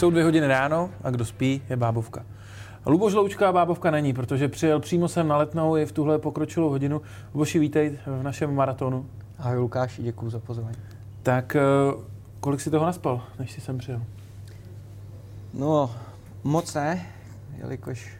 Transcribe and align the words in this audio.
Jsou 0.00 0.10
dvě 0.10 0.24
hodiny 0.24 0.46
ráno 0.46 0.90
a 1.04 1.10
kdo 1.10 1.24
spí, 1.24 1.62
je 1.70 1.76
bábovka. 1.76 2.24
Luboš 2.86 3.14
Loučka 3.14 3.48
a 3.48 3.52
bábovka 3.52 3.90
není, 3.90 4.12
protože 4.12 4.48
přijel 4.48 4.80
přímo 4.80 5.08
sem 5.08 5.28
na 5.28 5.36
letnou 5.36 5.76
i 5.76 5.86
v 5.86 5.92
tuhle 5.92 6.18
pokročilou 6.18 6.70
hodinu. 6.70 7.02
Luboši, 7.34 7.58
vítej 7.58 7.98
v 8.06 8.22
našem 8.22 8.54
maratonu. 8.54 9.06
Ahoj 9.38 9.58
Lukáši, 9.58 10.02
děkuji 10.02 10.30
za 10.30 10.38
pozvání. 10.38 10.76
Tak 11.22 11.56
eh, 11.56 11.60
kolik 12.40 12.60
si 12.60 12.70
toho 12.70 12.86
naspal, 12.86 13.22
než 13.38 13.52
jsi 13.52 13.60
sem 13.60 13.78
přijel? 13.78 14.02
No, 15.54 15.90
moc 16.44 16.74
ne, 16.74 17.06
jelikož 17.58 18.18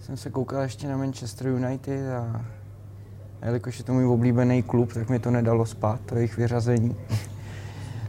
jsem 0.00 0.16
se 0.16 0.30
koukal 0.30 0.62
ještě 0.62 0.88
na 0.88 0.96
Manchester 0.96 1.46
United 1.46 2.12
a 2.12 2.44
jelikož 3.46 3.78
je 3.78 3.84
to 3.84 3.92
můj 3.92 4.06
oblíbený 4.06 4.62
klub, 4.62 4.92
tak 4.92 5.08
mi 5.08 5.18
to 5.18 5.30
nedalo 5.30 5.66
spát, 5.66 6.00
to 6.06 6.14
jejich 6.14 6.36
vyřazení. 6.36 6.96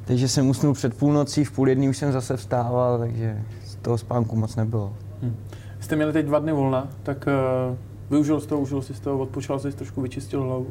Takže 0.08 0.28
jsem 0.28 0.50
usnul 0.50 0.74
před 0.74 0.94
půlnocí, 0.94 1.44
v 1.44 1.52
půl 1.52 1.70
jedný 1.70 1.90
už 1.90 1.98
jsem 1.98 2.12
zase 2.12 2.38
vstával, 2.38 3.00
takže 3.00 3.44
z 3.66 3.76
toho 3.76 3.98
spánku 3.98 4.36
moc 4.36 4.56
nebylo. 4.56 4.94
Hm. 5.22 5.36
Jste 5.80 5.96
měli 5.96 6.14
teď 6.14 6.26
dva 6.26 6.40
dny 6.40 6.52
volna, 6.52 6.88
tak 7.04 7.28
uh, 7.70 7.78
využil 8.10 8.40
jsi 8.40 8.48
to, 8.48 8.60
užil 8.60 8.82
jsi 8.82 8.94
z 8.94 9.00
toho, 9.00 9.20
odpočal 9.20 9.60
jsi, 9.60 9.72
trošku 9.72 10.02
vyčistil 10.02 10.44
hlavu? 10.44 10.68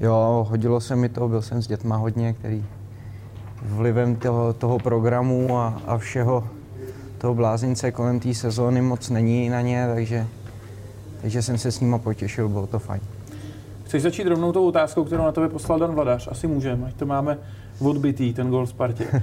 Jo, 0.00 0.46
hodilo 0.50 0.80
se 0.80 0.96
mi 0.96 1.08
to, 1.08 1.28
byl 1.28 1.42
jsem 1.42 1.62
s 1.62 1.66
dětma 1.66 1.96
hodně, 1.96 2.32
který 2.32 2.64
vlivem 3.62 4.16
toho, 4.16 4.52
toho 4.52 4.78
programu 4.78 5.58
a, 5.58 5.82
a 5.86 5.98
všeho 5.98 6.44
toho 7.18 7.34
blázince 7.34 7.92
kolem 7.92 8.20
té 8.20 8.34
sezóny 8.34 8.82
moc 8.82 9.10
není 9.10 9.48
na 9.48 9.60
ně, 9.60 9.88
takže, 9.94 10.26
takže 11.20 11.42
jsem 11.42 11.58
se 11.58 11.72
s 11.72 11.80
nima 11.80 11.98
potěšil, 11.98 12.48
bylo 12.48 12.66
to 12.66 12.78
fajn. 12.78 13.00
Chceš 13.90 14.02
začít 14.02 14.26
rovnou 14.26 14.52
tou 14.52 14.66
otázkou, 14.66 15.04
kterou 15.04 15.24
na 15.24 15.32
tebe 15.32 15.48
poslal 15.48 15.78
Dan 15.78 15.94
Vladař? 15.94 16.28
Asi 16.30 16.46
můžeme, 16.46 16.86
ať 16.86 16.94
to 16.94 17.06
máme 17.06 17.38
odbitý, 17.80 18.34
ten 18.34 18.50
gol 18.50 18.66
Spartě. 18.66 19.04
uh, 19.12 19.20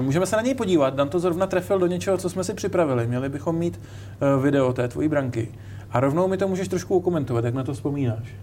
můžeme 0.00 0.26
se 0.26 0.36
na 0.36 0.42
něj 0.42 0.54
podívat. 0.54 0.94
Dan 0.94 1.08
to 1.08 1.20
zrovna 1.20 1.46
trefil 1.46 1.78
do 1.78 1.86
něčeho, 1.86 2.18
co 2.18 2.30
jsme 2.30 2.44
si 2.44 2.54
připravili. 2.54 3.06
Měli 3.06 3.28
bychom 3.28 3.56
mít 3.56 3.80
uh, 4.36 4.42
video 4.42 4.72
té 4.72 4.88
tvojí 4.88 5.08
branky. 5.08 5.48
A 5.90 6.00
rovnou 6.00 6.28
mi 6.28 6.36
to 6.36 6.48
můžeš 6.48 6.68
trošku 6.68 6.96
okomentovat, 6.96 7.44
jak 7.44 7.54
na 7.54 7.64
to 7.64 7.74
vzpomínáš. 7.74 8.34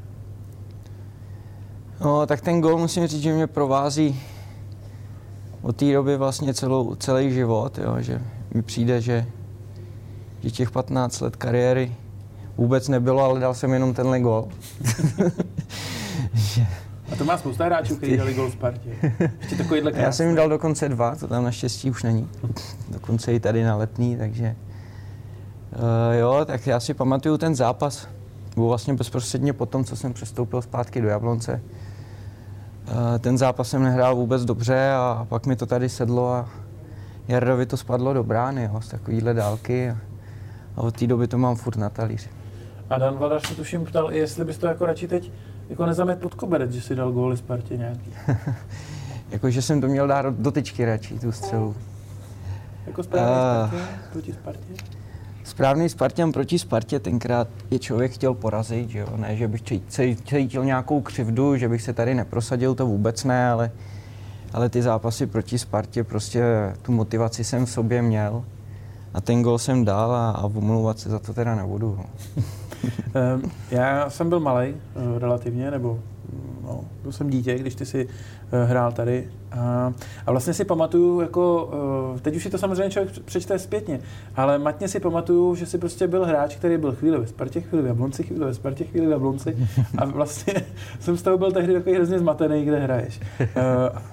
No, 2.02 2.26
tak 2.26 2.42
ten 2.42 2.62
gol 2.62 2.78
musím 2.78 3.08
říct, 3.08 3.22
že 3.22 3.34
mě 3.34 3.48
provází 3.48 4.22
od 5.62 5.76
té 5.76 5.94
doby 5.94 6.18
vlastně 6.18 6.54
celou, 6.54 6.96
celý 6.96 7.32
život, 7.32 7.78
jo, 7.78 7.96
že 8.00 8.22
mi 8.54 8.62
přijde, 8.62 9.02
že, 9.02 9.26
že 10.44 10.52
těch 10.52 10.72
15 10.72 11.22
let 11.22 11.36
kariéry 11.36 11.96
vůbec 12.58 12.88
nebylo, 12.88 13.24
ale 13.24 13.40
dal 13.40 13.54
jsem 13.54 13.74
jenom 13.74 13.94
tenhle 13.94 14.20
gol. 14.20 14.48
A 17.12 17.16
to 17.16 17.26
má 17.26 17.38
spousta 17.38 17.66
hráčů, 17.66 17.96
kteří 17.96 18.18
dali 18.18 18.34
gol 18.34 18.52
Spartě. 18.52 18.90
Ještě 19.40 19.56
takovýhle 19.56 19.92
krásný. 19.92 20.04
Já 20.04 20.12
jsem 20.12 20.28
jim 20.28 20.36
dal 20.36 20.50
dokonce 20.50 20.90
dva, 20.90 21.16
to 21.16 21.28
tam 21.28 21.44
naštěstí 21.44 21.90
už 21.90 22.04
není. 22.04 22.30
Dokonce 22.90 23.34
i 23.34 23.40
tady 23.40 23.64
na 23.64 23.76
letný, 23.76 24.18
takže 24.18 24.56
uh, 25.76 26.16
jo, 26.16 26.46
tak 26.46 26.68
já 26.68 26.80
si 26.80 26.94
pamatuju 26.94 27.38
ten 27.38 27.56
zápas. 27.56 28.08
Byl 28.56 28.66
vlastně 28.66 28.94
bezprostředně 28.94 29.54
po 29.54 29.66
tom, 29.66 29.84
co 29.84 29.96
jsem 29.96 30.14
přestoupil 30.14 30.62
zpátky 30.62 31.02
do 31.02 31.08
Jablonce. 31.08 31.62
Uh, 32.88 33.20
ten 33.20 33.38
zápas 33.38 33.70
jsem 33.70 33.84
nehrál 33.84 34.16
vůbec 34.16 34.46
dobře 34.46 34.92
a 34.94 35.26
pak 35.30 35.46
mi 35.46 35.56
to 35.56 35.66
tady 35.66 35.90
sedlo 35.90 36.34
a 36.34 36.50
Jardovi 37.28 37.66
to 37.66 37.78
spadlo 37.78 38.14
do 38.14 38.24
brány, 38.24 38.64
jo, 38.64 38.82
z 38.82 38.88
takovýhle 38.88 39.34
dálky 39.34 39.90
a, 39.90 39.98
a 40.76 40.82
od 40.82 41.00
té 41.00 41.08
doby 41.08 41.28
to 41.28 41.38
mám 41.38 41.56
furt 41.56 41.78
na 41.78 41.90
talíři. 41.90 42.35
A 42.90 42.98
Dan 42.98 43.16
Vladař 43.16 43.48
se 43.48 43.56
tuším 43.56 43.86
ptal, 43.86 44.12
jestli 44.12 44.46
bys 44.46 44.58
to 44.58 44.68
jako 44.68 44.86
radši 44.86 45.08
teď 45.08 45.32
jako 45.70 45.86
nezamet 45.86 46.20
pod 46.20 46.36
koberec, 46.36 46.72
že 46.72 46.82
si 46.82 46.96
dal 46.96 47.12
góly 47.12 47.38
Spartě 47.38 47.78
nějaký. 47.78 48.14
jako, 49.32 49.50
že 49.50 49.62
jsem 49.62 49.82
to 49.82 49.88
měl 49.88 50.08
dát 50.08 50.26
do 50.26 50.52
tyčky 50.52 50.86
radši, 50.86 51.20
tu 51.20 51.32
střelu. 51.32 51.76
Jako 52.88 53.04
správný 53.04 53.32
uh, 53.32 53.68
Spartě 53.68 54.12
proti 54.12 54.34
Spartě? 54.34 54.74
Správný 55.44 55.90
Spartan 55.90 56.32
proti 56.32 56.60
Spartě 56.60 57.00
tenkrát 57.00 57.48
je 57.72 57.80
člověk 57.80 58.12
chtěl 58.12 58.34
porazit, 58.34 58.90
že 58.90 59.00
jo? 59.00 59.08
Ne, 59.16 59.36
že 59.36 59.48
bych 59.48 59.62
cítil 60.26 60.66
nějakou 60.66 61.02
křivdu, 61.02 61.58
že 61.58 61.70
bych 61.70 61.82
se 61.82 61.94
tady 61.94 62.16
neprosadil, 62.16 62.76
to 62.76 62.86
vůbec 62.86 63.24
ne, 63.24 63.50
ale, 63.50 63.72
ale 64.54 64.70
ty 64.70 64.82
zápasy 64.82 65.28
proti 65.28 65.60
Spartě, 65.60 66.04
prostě 66.04 66.44
tu 66.82 66.92
motivaci 66.92 67.44
jsem 67.44 67.66
v 67.66 67.70
sobě 67.70 68.02
měl 68.02 68.44
a 69.14 69.22
ten 69.22 69.44
gol 69.44 69.58
jsem 69.58 69.86
dal 69.86 70.12
a, 70.12 70.32
a 70.32 70.44
omlouvat 70.44 71.00
se 71.00 71.10
za 71.10 71.20
to 71.20 71.34
teda 71.34 71.56
nebudu. 71.56 72.00
Ehm, 73.16 73.42
já 73.72 74.10
jsem 74.10 74.30
byl 74.30 74.40
malý 74.40 74.68
eh, 74.68 75.20
relativně, 75.20 75.72
nebo 75.72 76.00
no, 76.64 76.86
byl 77.04 77.12
jsem 77.12 77.30
dítě, 77.30 77.58
když 77.58 77.76
ty 77.76 77.86
si 77.86 78.08
eh, 78.52 78.66
hrál 78.66 78.92
tady. 78.92 79.30
A, 79.52 79.94
a 80.26 80.32
vlastně 80.32 80.54
si 80.54 80.66
pamatuju, 80.66 81.22
jako, 81.22 81.72
eh, 82.16 82.20
teď 82.20 82.36
už 82.36 82.44
si 82.44 82.50
to 82.50 82.58
samozřejmě 82.58 82.90
člověk 82.90 83.20
přečte 83.20 83.60
zpětně, 83.60 84.00
ale 84.36 84.60
matně 84.60 84.88
si 84.88 85.00
pamatuju, 85.00 85.56
že 85.56 85.66
si 85.66 85.78
prostě 85.78 86.08
byl 86.08 86.26
hráč, 86.26 86.56
který 86.56 86.78
byl 86.78 86.96
chvíli 86.96 87.20
ve 87.20 87.28
Spartě, 87.28 87.62
chvíli 87.62 87.84
v 87.84 87.88
Jablonci, 87.88 88.24
chvíli 88.24 88.46
ve 88.46 88.54
Spartě, 88.54 88.84
chvíli 88.84 89.08
v 89.08 89.12
Jablonci. 89.12 89.58
A 89.98 90.06
vlastně 90.06 90.54
jsem 91.00 91.18
z 91.18 91.22
toho 91.22 91.38
byl 91.38 91.52
tehdy 91.52 91.74
takový 91.74 91.96
hrozně 91.96 92.20
zmatený, 92.20 92.66
kde 92.66 92.80
hraješ. 92.80 93.20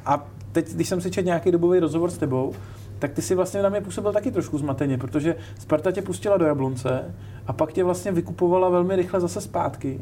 A 0.07 0.27
teď, 0.53 0.75
když 0.75 0.89
jsem 0.89 1.01
si 1.01 1.11
četl 1.11 1.27
nějaký 1.27 1.51
dobový 1.51 1.79
rozhovor 1.79 2.11
s 2.11 2.19
tebou, 2.19 2.55
tak 3.03 3.13
ty 3.13 3.23
si 3.23 3.35
vlastně 3.35 3.63
na 3.63 3.69
mě 3.69 3.81
působil 3.81 4.13
taky 4.13 4.31
trošku 4.31 4.59
zmateně, 4.59 4.99
protože 4.99 5.37
Sparta 5.59 5.93
tě 5.93 6.03
pustila 6.03 6.37
do 6.37 6.45
Jablonce 6.45 7.15
a 7.47 7.53
pak 7.53 7.73
tě 7.73 7.85
vlastně 7.85 8.13
vykupovala 8.13 8.69
velmi 8.69 8.97
rychle 8.97 9.21
zase 9.21 9.41
zpátky. 9.41 10.01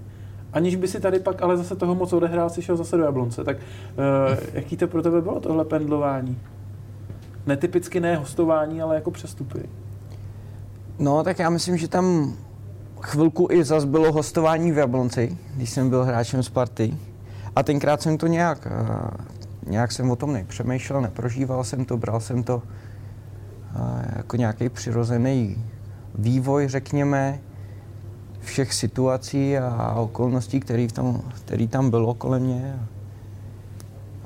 Aniž 0.53 0.77
by 0.77 0.88
si 0.88 1.00
tady 1.00 1.19
pak 1.19 1.43
ale 1.43 1.56
zase 1.56 1.77
toho 1.77 1.94
moc 1.94 2.12
odehrál, 2.12 2.50
si 2.50 2.62
šel 2.62 2.77
zase 2.77 2.97
do 2.97 3.03
Jablonce. 3.03 3.44
Tak 3.44 3.56
uh, 3.56 4.39
jaký 4.53 4.77
to 4.77 4.89
pro 4.89 5.03
tebe 5.03 5.21
bylo 5.21 5.41
tohle 5.41 5.65
pendlování? 5.65 6.39
Netypicky 7.47 8.00
ne 8.00 8.16
hostování, 8.16 8.83
ale 8.83 8.94
jako 8.94 9.10
přestupy. 9.10 9.69
No, 10.99 11.25
tak 11.25 11.39
já 11.39 11.50
myslím, 11.50 11.77
že 11.77 11.89
tam 11.89 12.34
chvilku 13.00 13.49
i 13.50 13.65
zas 13.65 13.84
bylo 13.84 14.12
hostování 14.12 14.72
v 14.72 14.78
Jablonci, 14.78 15.39
když 15.56 15.71
jsem 15.71 15.91
byl 15.91 16.05
hráčem 16.05 16.43
Sparty. 16.43 16.94
A 17.56 17.62
tenkrát 17.62 18.03
jsem 18.03 18.19
to 18.19 18.27
nějak, 18.27 18.69
uh, 18.81 19.71
nějak 19.71 19.93
jsem 19.93 20.10
o 20.10 20.16
tom 20.16 20.33
nepřemýšlel, 20.33 21.00
neprožíval 21.00 21.65
jsem 21.65 21.84
to, 21.84 21.97
bral 21.97 22.21
jsem 22.21 22.43
to 22.43 22.62
jako 24.17 24.37
nějaký 24.37 24.69
přirozený 24.69 25.65
vývoj, 26.15 26.69
řekněme, 26.69 27.39
všech 28.41 28.75
situací 28.75 29.59
a 29.59 29.95
okolností, 29.95 30.61
který, 30.61 30.89
v 30.89 30.93
tom, 30.93 31.23
který 31.37 31.69
tam 31.69 31.91
bylo 31.91 32.15
kolem 32.15 32.43
mě. 32.43 32.79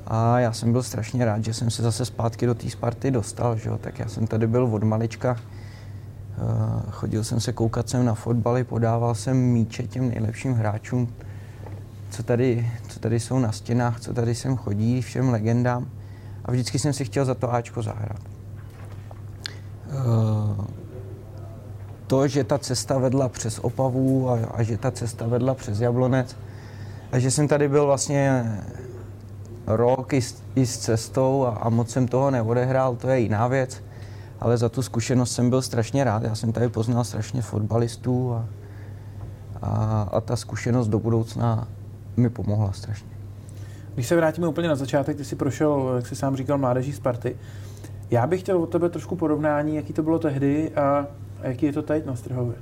A 0.07 0.39
já 0.39 0.53
jsem 0.53 0.71
byl 0.71 0.83
strašně 0.83 1.25
rád, 1.25 1.43
že 1.43 1.53
jsem 1.53 1.69
se 1.69 1.83
zase 1.83 2.05
zpátky 2.05 2.45
do 2.45 2.55
té 2.55 2.69
Sparty 2.69 3.11
dostal, 3.11 3.57
že 3.57 3.69
jo? 3.69 3.77
tak 3.77 3.99
já 3.99 4.07
jsem 4.07 4.27
tady 4.27 4.47
byl 4.47 4.63
od 4.63 4.83
malička. 4.83 5.37
Chodil 6.91 7.23
jsem 7.23 7.39
se 7.39 7.53
koukat 7.53 7.89
sem 7.89 8.05
na 8.05 8.13
fotbaly, 8.13 8.63
podával 8.63 9.15
jsem 9.15 9.37
míče 9.37 9.83
těm 9.83 10.09
nejlepším 10.09 10.53
hráčům, 10.53 11.07
co 12.09 12.23
tady, 12.23 12.71
co 12.87 12.99
tady 12.99 13.19
jsou 13.19 13.39
na 13.39 13.51
stěnách, 13.51 13.99
co 13.99 14.13
tady 14.13 14.35
sem 14.35 14.57
chodí, 14.57 15.01
všem 15.01 15.29
legendám. 15.29 15.87
A 16.45 16.51
vždycky 16.51 16.79
jsem 16.79 16.93
si 16.93 17.05
chtěl 17.05 17.25
za 17.25 17.33
to 17.33 17.53
Ačko 17.53 17.81
zahrát. 17.81 18.34
Eh, 19.89 20.65
to, 22.07 22.27
že 22.27 22.43
ta 22.43 22.57
cesta 22.57 22.97
vedla 22.97 23.29
přes 23.29 23.59
Opavu 23.59 24.29
a, 24.29 24.39
a 24.53 24.63
že 24.63 24.77
ta 24.77 24.91
cesta 24.91 25.27
vedla 25.27 25.53
přes 25.53 25.79
Jablonec 25.79 26.35
a 27.11 27.19
že 27.19 27.31
jsem 27.31 27.47
tady 27.47 27.69
byl 27.69 27.85
vlastně 27.85 28.45
rok 29.67 30.13
i 30.13 30.21
s, 30.21 30.43
i 30.55 30.65
s 30.65 30.77
cestou 30.77 31.45
a, 31.45 31.49
a 31.49 31.69
moc 31.69 31.89
jsem 31.89 32.07
toho 32.07 32.31
neodehrál, 32.31 32.95
to 32.95 33.09
je 33.09 33.19
jiná 33.19 33.47
věc, 33.47 33.83
ale 34.39 34.57
za 34.57 34.69
tu 34.69 34.81
zkušenost 34.81 35.31
jsem 35.31 35.49
byl 35.49 35.61
strašně 35.61 36.03
rád. 36.03 36.23
Já 36.23 36.35
jsem 36.35 36.51
tady 36.51 36.69
poznal 36.69 37.03
strašně 37.03 37.41
fotbalistů 37.41 38.33
a, 38.33 38.45
a, 39.61 40.01
a 40.11 40.21
ta 40.21 40.35
zkušenost 40.35 40.87
do 40.87 40.99
budoucna 40.99 41.67
mi 42.17 42.29
pomohla 42.29 42.71
strašně. 42.71 43.09
Když 43.93 44.07
se 44.07 44.15
vrátíme 44.15 44.47
úplně 44.47 44.67
na 44.67 44.75
začátek, 44.75 45.17
ty 45.17 45.25
jsi 45.25 45.35
prošel, 45.35 45.93
jak 45.95 46.07
jsi 46.07 46.15
sám 46.15 46.35
říkal, 46.35 46.57
mládeží 46.57 46.93
Sparty. 46.93 47.35
Já 48.11 48.27
bych 48.27 48.39
chtěl 48.39 48.57
od 48.57 48.69
tebe 48.69 48.89
trošku 48.89 49.15
porovnání, 49.15 49.75
jaký 49.75 49.93
to 49.93 50.03
bylo 50.03 50.19
tehdy 50.19 50.71
a, 50.71 51.07
jaký 51.41 51.65
je 51.65 51.73
to 51.73 51.81
teď 51.81 52.05
na 52.05 52.15
Strahově. 52.15 52.55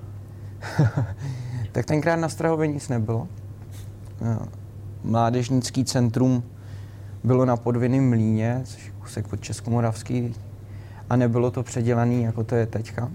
tak 1.71 1.85
tenkrát 1.85 2.15
na 2.15 2.29
Strahově 2.29 2.67
nic 2.67 2.89
nebylo. 2.89 3.27
Mládežnický 5.03 5.85
centrum 5.85 6.43
bylo 7.23 7.45
na 7.45 7.57
podvinném 7.57 8.09
mlíně, 8.09 8.61
což 8.63 8.85
je 8.85 8.91
kusek 8.91 9.27
pod 9.27 9.41
Českomoravský, 9.41 10.35
a 11.09 11.15
nebylo 11.15 11.51
to 11.51 11.63
předělané, 11.63 12.15
jako 12.15 12.43
to 12.43 12.55
je 12.55 12.65
teďka. 12.65 13.11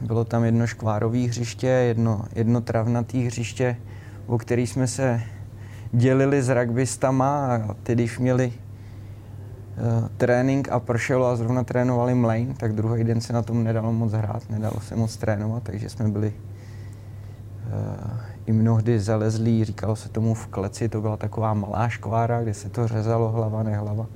Bylo 0.00 0.24
tam 0.24 0.44
jedno 0.44 0.66
škvárové 0.66 1.18
hřiště, 1.18 1.66
jedno, 1.66 2.24
jedno 2.34 2.60
travnaté 2.60 3.18
hřiště, 3.18 3.76
o 4.26 4.38
který 4.38 4.66
jsme 4.66 4.86
se 4.86 5.22
dělili 5.92 6.42
s 6.42 6.54
rugbystama 6.54 7.46
a 7.46 7.74
ty, 7.82 7.92
když 7.92 8.18
měli 8.18 8.52
trénink 10.16 10.68
a 10.72 10.80
pršelo 10.80 11.26
a 11.26 11.36
zrovna 11.36 11.64
trénovali 11.64 12.14
mlejn, 12.14 12.54
tak 12.54 12.72
druhý 12.72 13.04
den 13.04 13.20
se 13.20 13.32
na 13.32 13.42
tom 13.42 13.64
nedalo 13.64 13.92
moc 13.92 14.12
hrát, 14.12 14.50
nedalo 14.50 14.80
se 14.80 14.96
moc 14.96 15.16
trénovat, 15.16 15.62
takže 15.62 15.88
jsme 15.88 16.08
byli 16.08 16.32
uh, 16.32 17.72
i 18.46 18.52
mnohdy 18.52 19.00
zalezlí, 19.00 19.64
říkalo 19.64 19.96
se 19.96 20.08
tomu 20.08 20.34
v 20.34 20.46
kleci, 20.46 20.88
to 20.88 21.00
byla 21.00 21.16
taková 21.16 21.54
malá 21.54 21.88
škvára, 21.88 22.42
kde 22.42 22.54
se 22.54 22.68
to 22.68 22.88
řezalo 22.88 23.28
hlava, 23.32 23.62
nehlava. 23.62 24.06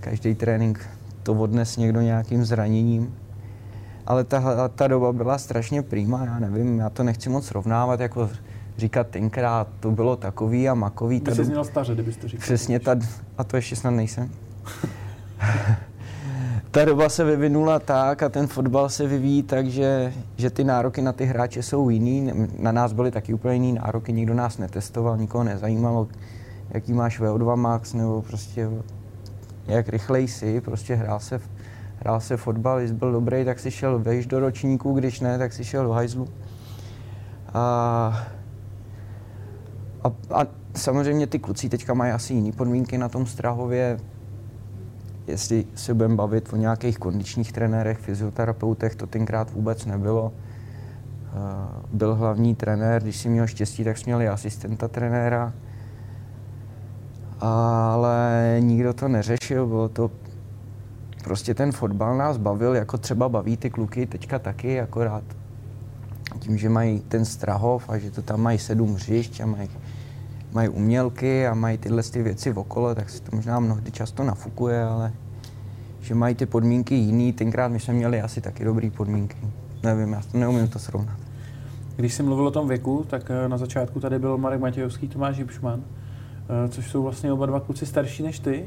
Každý 0.00 0.34
trénink 0.34 0.86
to 1.22 1.34
odnes 1.34 1.76
někdo 1.76 2.00
nějakým 2.00 2.44
zraněním. 2.44 3.14
Ale 4.06 4.24
ta, 4.24 4.68
ta 4.68 4.86
doba 4.86 5.12
byla 5.12 5.38
strašně 5.38 5.82
prýma, 5.82 6.24
já 6.24 6.38
nevím, 6.38 6.78
já 6.78 6.90
to 6.90 7.02
nechci 7.02 7.28
moc 7.28 7.46
srovnávat, 7.46 8.00
jako 8.00 8.30
říkat 8.78 9.06
tenkrát 9.06 9.68
to 9.80 9.90
bylo 9.90 10.16
takový 10.16 10.68
a 10.68 10.74
makový. 10.74 11.20
By 11.20 11.34
jsi 11.34 11.44
měl 11.44 11.64
staře, 11.64 11.94
kdybyste 11.94 12.28
říkal. 12.28 12.42
Přesně, 12.42 12.80
ta, 12.80 12.96
a 13.38 13.44
to 13.44 13.56
ještě 13.56 13.76
snad 13.76 13.90
nejsem. 13.90 14.30
Ta 16.70 16.84
doba 16.84 17.08
se 17.08 17.24
vyvinula 17.24 17.78
tak 17.78 18.22
a 18.22 18.28
ten 18.28 18.46
fotbal 18.46 18.88
se 18.88 19.06
vyvíjí 19.06 19.42
tak, 19.42 19.66
že, 19.66 20.12
že 20.36 20.50
ty 20.50 20.64
nároky 20.64 21.02
na 21.02 21.12
ty 21.12 21.24
hráče 21.24 21.62
jsou 21.62 21.90
jiný. 21.90 22.32
Na 22.58 22.72
nás 22.72 22.92
byly 22.92 23.10
taky 23.10 23.34
úplně 23.34 23.54
jiný 23.54 23.72
nároky, 23.72 24.12
nikdo 24.12 24.34
nás 24.34 24.58
netestoval, 24.58 25.16
nikoho 25.16 25.44
nezajímalo, 25.44 26.08
jaký 26.70 26.92
máš 26.92 27.20
VO2 27.20 27.56
max, 27.56 27.94
nebo 27.94 28.22
prostě 28.22 28.70
jak 29.66 29.88
rychlej 29.88 30.28
jsi, 30.28 30.60
prostě 30.60 30.94
hrál 30.94 31.20
se, 31.20 31.40
hrál 32.00 32.20
se 32.20 32.36
fotbal, 32.36 32.78
když 32.78 32.92
byl 32.92 33.12
dobrý, 33.12 33.44
tak 33.44 33.58
si 33.58 33.70
šel 33.70 33.98
vejš 33.98 34.26
do 34.26 34.40
ročníku, 34.40 34.92
když 34.92 35.20
ne, 35.20 35.38
tak 35.38 35.52
si 35.52 35.64
šel 35.64 35.84
do 35.84 35.92
hajzlu. 35.92 36.28
A, 37.54 38.28
a, 40.04 40.12
a 40.34 40.46
samozřejmě 40.74 41.26
ty 41.26 41.38
kluci 41.38 41.68
teďka 41.68 41.94
mají 41.94 42.12
asi 42.12 42.34
jiné 42.34 42.52
podmínky 42.52 42.98
na 42.98 43.08
tom 43.08 43.26
Strahově, 43.26 43.98
jestli 45.30 45.64
se 45.74 45.94
budeme 45.94 46.14
bavit 46.14 46.52
o 46.52 46.56
nějakých 46.56 46.98
kondičních 46.98 47.52
trenérech, 47.52 47.98
fyzioterapeutech, 47.98 48.94
to 48.94 49.06
tenkrát 49.06 49.52
vůbec 49.52 49.86
nebylo. 49.86 50.32
Eh, 50.32 51.36
byl 51.92 52.14
hlavní 52.14 52.54
trenér, 52.54 53.02
když 53.02 53.16
si 53.16 53.28
měl 53.28 53.46
štěstí, 53.46 53.84
tak 53.84 53.98
jsme 53.98 54.10
měli 54.10 54.28
asistenta 54.28 54.88
trenéra, 54.88 55.52
ale 57.40 58.56
nikdo 58.60 58.92
to 58.92 59.08
neřešil, 59.08 59.66
bylo 59.66 59.88
to 59.88 60.10
prostě 61.24 61.54
ten 61.54 61.72
fotbal 61.72 62.16
nás 62.16 62.36
bavil, 62.36 62.74
jako 62.74 62.98
třeba 62.98 63.28
baví 63.28 63.56
ty 63.56 63.70
kluky 63.70 64.06
teďka 64.06 64.38
taky, 64.38 64.80
akorát 64.80 65.24
tím, 66.38 66.58
že 66.58 66.68
mají 66.68 67.00
ten 67.00 67.24
Strahov 67.24 67.90
a 67.90 67.98
že 67.98 68.10
to 68.10 68.22
tam 68.22 68.40
mají 68.40 68.58
sedm 68.58 68.94
hřišť 68.94 69.40
a 69.40 69.46
mají, 69.46 69.70
mají 70.52 70.68
umělky 70.68 71.46
a 71.46 71.54
mají 71.54 71.78
tyhle 71.78 72.02
ty 72.02 72.22
věci 72.22 72.52
okolo, 72.52 72.94
tak 72.94 73.10
se 73.10 73.22
to 73.22 73.36
možná 73.36 73.60
mnohdy 73.60 73.90
často 73.90 74.24
nafukuje, 74.24 74.82
ale 74.82 75.12
že 76.00 76.14
mají 76.14 76.34
ty 76.34 76.46
podmínky 76.46 76.94
jiný. 76.94 77.32
Tenkrát 77.32 77.68
my 77.68 77.80
jsme 77.80 77.94
měli 77.94 78.20
asi 78.20 78.40
taky 78.40 78.64
dobré 78.64 78.90
podmínky. 78.90 79.36
Nevím, 79.82 80.12
já 80.12 80.20
to 80.32 80.38
neumím 80.38 80.68
to 80.68 80.78
srovnat. 80.78 81.16
Když 81.96 82.14
jsi 82.14 82.22
mluvil 82.22 82.46
o 82.46 82.50
tom 82.50 82.68
věku, 82.68 83.06
tak 83.10 83.30
eh, 83.30 83.48
na 83.48 83.58
začátku 83.58 84.00
tady 84.00 84.18
byl 84.18 84.38
Marek 84.38 84.60
Matějovský, 84.60 85.08
Tomáš 85.08 85.38
Hipšman, 85.38 85.82
eh, 85.84 86.68
což 86.68 86.90
jsou 86.90 87.02
vlastně 87.02 87.32
oba 87.32 87.46
dva 87.46 87.60
kluci 87.60 87.86
starší 87.86 88.22
než 88.22 88.38
ty 88.38 88.64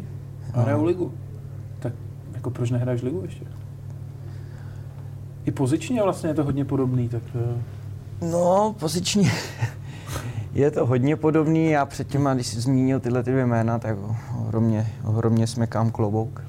a 0.53 0.61
hrajou 0.61 0.83
ligu. 0.83 1.13
Tak 1.79 1.93
jako 2.33 2.49
proč 2.49 2.71
nehraješ 2.71 3.01
ligu 3.01 3.21
ještě? 3.25 3.45
I 5.45 5.51
pozičně 5.51 6.03
vlastně 6.03 6.29
je 6.29 6.33
to 6.33 6.43
hodně 6.43 6.65
podobný, 6.65 7.09
tak... 7.09 7.23
Eh. 7.35 7.61
No, 8.31 8.75
pozičně 8.79 9.31
je 10.53 10.71
to 10.71 10.85
hodně 10.85 11.15
podobný. 11.15 11.69
Já 11.69 11.85
předtím, 11.85 12.29
když 12.33 12.47
jsi 12.47 12.61
zmínil 12.61 12.99
tyhle 12.99 13.23
ty 13.23 13.31
dvě 13.31 13.45
jména, 13.45 13.79
tak 13.79 13.97
ohromně, 14.39 14.87
ohromně 15.03 15.47
smekám 15.47 15.91
klobouk. 15.91 16.41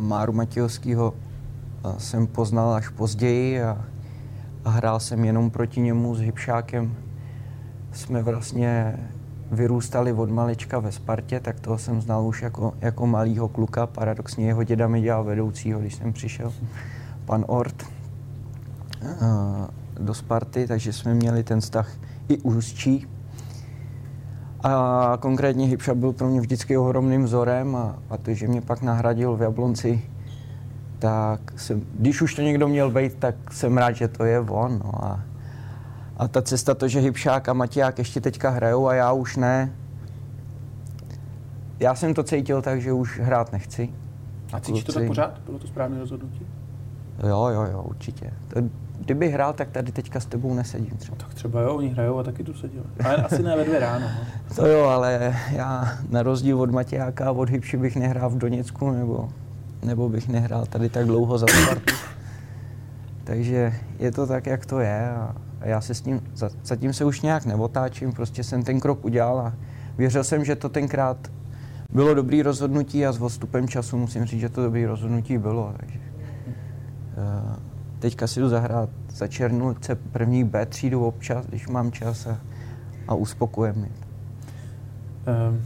Máru 0.00 0.32
Matějovského 0.32 1.14
jsem 1.98 2.26
poznal 2.26 2.74
až 2.74 2.88
později 2.88 3.62
a, 3.62 3.84
a 4.64 4.70
hrál 4.70 5.00
jsem 5.00 5.24
jenom 5.24 5.50
proti 5.50 5.80
němu 5.80 6.14
s 6.14 6.20
Hybšákem. 6.20 6.94
Jsme 7.92 8.22
vlastně 8.22 8.98
vyrůstali 9.50 10.12
od 10.12 10.30
malička 10.30 10.78
ve 10.78 10.92
Spartě, 10.92 11.40
tak 11.40 11.60
toho 11.60 11.78
jsem 11.78 12.00
znal 12.00 12.26
už 12.26 12.42
jako, 12.42 12.74
jako 12.80 13.06
malýho 13.06 13.48
kluka. 13.48 13.86
Paradoxně 13.86 14.46
jeho 14.46 14.64
děda 14.64 14.88
mi 14.88 15.00
dělal 15.00 15.24
vedoucího, 15.24 15.80
když 15.80 15.94
jsem 15.94 16.12
přišel, 16.12 16.52
pan 17.24 17.44
Ort, 17.48 17.84
do 20.00 20.14
Sparty, 20.14 20.66
takže 20.66 20.92
jsme 20.92 21.14
měli 21.14 21.42
ten 21.44 21.60
vztah 21.60 21.90
i 22.28 22.38
úzčí. 22.38 23.06
A 24.64 25.18
konkrétně 25.20 25.66
Hybša 25.66 25.94
byl 25.94 26.12
pro 26.12 26.28
mě 26.28 26.40
vždycky 26.40 26.76
ohromným 26.76 27.24
vzorem 27.24 27.76
a, 27.76 27.96
a 28.10 28.16
to, 28.16 28.34
že 28.34 28.48
mě 28.48 28.60
pak 28.60 28.82
nahradil 28.82 29.36
v 29.36 29.42
Jablonci, 29.42 30.02
tak 30.98 31.40
jsem, 31.56 31.82
když 31.94 32.22
už 32.22 32.34
to 32.34 32.42
někdo 32.42 32.68
měl 32.68 32.90
být, 32.90 33.14
tak 33.14 33.34
jsem 33.52 33.78
rád, 33.78 33.92
že 33.92 34.08
to 34.08 34.24
je 34.24 34.40
on. 34.40 34.80
No 34.84 35.04
a, 35.04 35.20
a 36.16 36.28
ta 36.28 36.42
cesta, 36.42 36.74
to, 36.74 36.88
že 36.88 37.00
Hybšák 37.00 37.48
a 37.48 37.52
Matěják 37.52 37.98
ještě 37.98 38.20
teďka 38.20 38.50
hrajou 38.50 38.86
a 38.86 38.94
já 38.94 39.12
už 39.12 39.36
ne, 39.36 39.72
já 41.80 41.94
jsem 41.94 42.14
to 42.14 42.22
cítil 42.22 42.62
tak, 42.62 42.80
že 42.80 42.92
už 42.92 43.20
hrát 43.20 43.52
nechci. 43.52 43.88
A 44.52 44.60
cítíš 44.60 44.84
to 44.84 44.92
tak 44.92 45.06
pořád? 45.06 45.38
Bylo 45.38 45.58
to 45.58 45.66
správné 45.66 45.98
rozhodnutí? 45.98 46.46
Jo, 47.28 47.48
jo, 47.48 47.62
jo, 47.72 47.82
určitě. 47.82 48.30
To, 48.48 48.60
kdyby 49.04 49.30
hrál, 49.30 49.52
tak 49.52 49.70
tady 49.70 49.92
teďka 49.92 50.20
s 50.20 50.26
tebou 50.26 50.54
nesedím 50.54 50.96
třeba. 50.96 51.16
Tak 51.16 51.34
třeba 51.34 51.60
jo, 51.60 51.74
oni 51.74 51.88
hrajou 51.88 52.18
a 52.18 52.22
taky 52.22 52.44
tu 52.44 52.54
sedím. 52.54 52.82
Ale 53.04 53.16
asi 53.16 53.42
ne 53.42 53.56
ve 53.56 53.64
dvě 53.64 53.78
ráno. 53.78 54.06
No. 54.06 54.26
To 54.56 54.66
jo, 54.66 54.84
ale 54.84 55.36
já 55.52 55.98
na 56.10 56.22
rozdíl 56.22 56.60
od 56.60 56.70
Matějáka 56.70 57.26
a 57.26 57.30
od 57.30 57.50
Hybši 57.50 57.76
bych 57.76 57.96
nehrál 57.96 58.30
v 58.30 58.38
Doněcku, 58.38 58.90
nebo, 58.90 59.28
nebo 59.84 60.08
bych 60.08 60.28
nehrál 60.28 60.66
tady 60.66 60.88
tak 60.88 61.06
dlouho 61.06 61.38
za 61.38 61.46
Spartu. 61.46 61.94
Takže 63.24 63.74
je 63.98 64.12
to 64.12 64.26
tak, 64.26 64.46
jak 64.46 64.66
to 64.66 64.80
je 64.80 65.10
a, 65.10 65.34
a 65.60 65.66
já 65.66 65.80
se 65.80 65.94
s 65.94 66.00
tím, 66.00 66.20
za, 66.34 66.50
zatím 66.64 66.92
se 66.92 67.04
už 67.04 67.20
nějak 67.20 67.46
neotáčím, 67.46 68.12
prostě 68.12 68.44
jsem 68.44 68.62
ten 68.62 68.80
krok 68.80 69.04
udělal 69.04 69.40
a 69.40 69.54
věřil 69.98 70.24
jsem, 70.24 70.44
že 70.44 70.56
to 70.56 70.68
tenkrát 70.68 71.16
bylo 71.90 72.14
dobrý 72.14 72.42
rozhodnutí 72.42 73.06
a 73.06 73.12
s 73.12 73.22
odstupem 73.22 73.68
času 73.68 73.98
musím 73.98 74.24
říct, 74.24 74.40
že 74.40 74.48
to 74.48 74.62
dobrý 74.62 74.86
rozhodnutí 74.86 75.38
bylo. 75.38 75.74
Takže, 75.76 75.98
uh, 77.16 77.71
Teďka 78.02 78.26
si 78.26 78.40
jdu 78.40 78.48
zahrát 78.48 78.90
za 79.10 79.26
Černulce 79.26 79.94
první 79.94 80.44
B 80.44 80.66
třídu 80.66 81.04
občas, 81.04 81.46
když 81.46 81.68
mám 81.68 81.92
čas 81.92 82.26
a, 82.26 82.38
a 83.08 83.14
uspokuje 83.14 83.72
mi. 83.72 83.88
Um, 85.48 85.64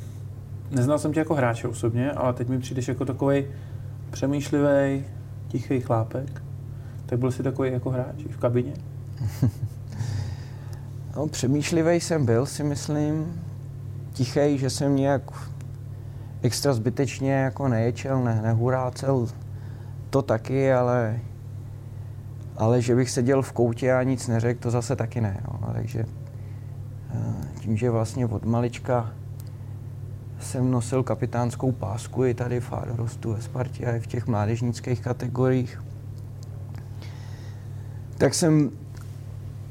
neznal 0.70 0.98
jsem 0.98 1.12
tě 1.12 1.20
jako 1.20 1.34
hráče 1.34 1.68
osobně, 1.68 2.10
ale 2.10 2.32
teď 2.32 2.48
mi 2.48 2.58
přijdeš 2.58 2.88
jako 2.88 3.04
takový 3.04 3.44
přemýšlivý, 4.10 5.04
tichý 5.48 5.80
chlápek. 5.80 6.42
Tak 7.06 7.18
byl 7.18 7.32
jsi 7.32 7.42
takový 7.42 7.72
jako 7.72 7.90
hráč 7.90 8.24
v 8.30 8.36
kabině? 8.36 8.72
no, 11.16 11.26
přemýšlivý 11.26 12.00
jsem 12.00 12.26
byl, 12.26 12.46
si 12.46 12.64
myslím. 12.64 13.42
Tichý, 14.12 14.58
že 14.58 14.70
jsem 14.70 14.96
nějak 14.96 15.22
extra 16.42 16.74
zbytečně 16.74 17.32
jako 17.32 17.68
neječel, 17.68 18.24
ne, 18.24 18.40
nehurácel. 18.42 19.28
To 20.10 20.22
taky, 20.22 20.72
ale 20.72 21.20
ale 22.56 22.82
že 22.82 22.94
bych 22.94 23.10
seděl 23.10 23.42
v 23.42 23.52
koutě 23.52 23.92
a 23.92 24.02
nic 24.02 24.28
neřekl, 24.28 24.60
to 24.60 24.70
zase 24.70 24.96
taky 24.96 25.20
ne. 25.20 25.40
No. 25.44 25.72
Takže 25.74 26.04
eh, 27.10 27.60
tím, 27.60 27.76
že 27.76 27.90
vlastně 27.90 28.26
od 28.26 28.44
malička 28.44 29.12
jsem 30.40 30.70
nosil 30.70 31.02
kapitánskou 31.02 31.72
pásku 31.72 32.24
i 32.24 32.34
tady 32.34 32.60
v 32.60 32.72
Ádorostu 32.72 33.32
ve 33.32 33.42
Spartě 33.42 33.86
a 33.86 33.96
i 33.96 34.00
v 34.00 34.06
těch 34.06 34.26
mládežnických 34.26 35.00
kategoriích, 35.00 35.82
tak 38.18 38.34
jsem 38.34 38.70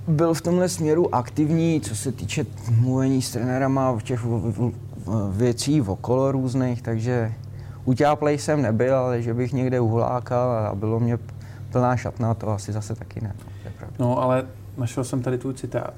byl 0.07 0.33
v 0.33 0.41
tomhle 0.41 0.69
směru 0.69 1.15
aktivní, 1.15 1.81
co 1.81 1.95
se 1.95 2.11
týče 2.11 2.45
mluvení 2.79 3.21
s 3.21 3.31
trenérama 3.31 3.91
v 3.91 4.03
těch 4.03 4.25
věcí 5.31 5.81
okolo 5.81 6.31
různých, 6.31 6.81
takže 6.81 7.33
utáplej 7.85 8.37
jsem 8.37 8.61
nebyl, 8.61 8.95
ale 8.95 9.21
že 9.21 9.33
bych 9.33 9.53
někde 9.53 9.79
uhulákal 9.79 10.51
a 10.51 10.75
bylo 10.75 10.99
mě 10.99 11.17
plná 11.75 11.97
šatna, 11.97 12.33
to 12.33 12.49
asi 12.49 12.71
zase 12.71 12.95
taky 12.95 13.21
ne. 13.21 13.35
No, 13.99 14.21
ale 14.21 14.47
našel 14.77 15.03
jsem 15.03 15.21
tady 15.21 15.37
tvůj 15.37 15.53
citát, 15.53 15.93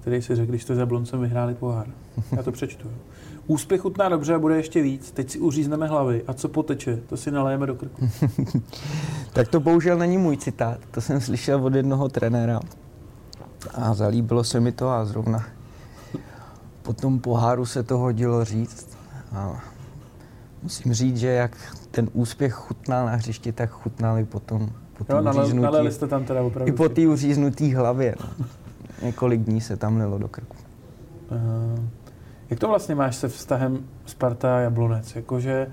který 0.00 0.22
si 0.22 0.34
řekl, 0.36 0.48
když 0.48 0.62
jste 0.62 0.74
za 0.74 0.86
Bloncem 0.86 1.20
vyhráli 1.20 1.54
pohár. 1.54 1.86
Já 2.36 2.42
to 2.42 2.52
přečtu. 2.52 2.90
Úspěch 3.46 3.80
chutná 3.80 4.08
dobře 4.08 4.34
a 4.34 4.38
bude 4.38 4.56
ještě 4.56 4.82
víc. 4.82 5.10
Teď 5.10 5.30
si 5.30 5.38
uřízneme 5.38 5.86
hlavy 5.86 6.22
a 6.26 6.32
co 6.32 6.48
poteče, 6.48 6.96
to 6.96 7.16
si 7.16 7.30
nalejeme 7.30 7.66
do 7.66 7.74
krku. 7.74 8.08
tak 9.32 9.48
to 9.48 9.60
bohužel 9.60 9.98
není 9.98 10.18
můj 10.18 10.36
citát. 10.36 10.78
To 10.90 11.00
jsem 11.00 11.20
slyšel 11.20 11.64
od 11.64 11.74
jednoho 11.74 12.08
trenéra. 12.08 12.60
A 13.74 13.94
zalíbilo 13.94 14.44
se 14.44 14.60
mi 14.60 14.72
to 14.72 14.88
a 14.88 15.04
zrovna 15.04 15.44
po 16.82 16.92
tom 16.92 17.20
poháru 17.20 17.66
se 17.66 17.82
to 17.82 17.98
hodilo 17.98 18.44
říct. 18.44 18.88
A 19.32 19.64
musím 20.64 20.94
říct, 20.94 21.16
že 21.16 21.28
jak 21.28 21.56
ten 21.90 22.08
úspěch 22.12 22.52
chutnal 22.52 23.06
na 23.06 23.12
hřišti, 23.12 23.52
tak 23.52 23.70
chutnali 23.70 24.24
potom 24.24 24.70
po 24.98 25.04
té 25.04 25.20
uříznutý, 25.20 25.90
jste 25.90 26.06
tam 26.06 26.24
teda 26.24 26.42
opravdu. 26.42 26.72
I 26.72 26.76
po 26.76 26.88
té 26.88 27.08
uříznutý 27.08 27.74
hlavě. 27.74 28.14
No. 28.20 28.46
Několik 29.02 29.40
dní 29.40 29.60
se 29.60 29.76
tam 29.76 29.96
lilo 29.96 30.18
do 30.18 30.28
krku. 30.28 30.56
Uh, 31.30 31.84
jak 32.50 32.60
to 32.60 32.68
vlastně 32.68 32.94
máš 32.94 33.16
se 33.16 33.28
vztahem 33.28 33.78
Sparta 34.06 34.56
a 34.56 34.58
Jablonec? 34.58 35.16
Jakože 35.16 35.66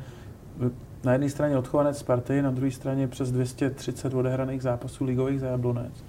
na 1.04 1.12
jedné 1.12 1.30
straně 1.30 1.58
odchovanec 1.58 1.98
Sparty, 1.98 2.42
na 2.42 2.52
druhé 2.52 2.72
straně 2.72 3.08
přes 3.08 3.32
230 3.32 4.14
odehraných 4.14 4.62
zápasů 4.62 5.06
ligových 5.06 5.40
za 5.40 5.48
Jablonec. 5.48 6.04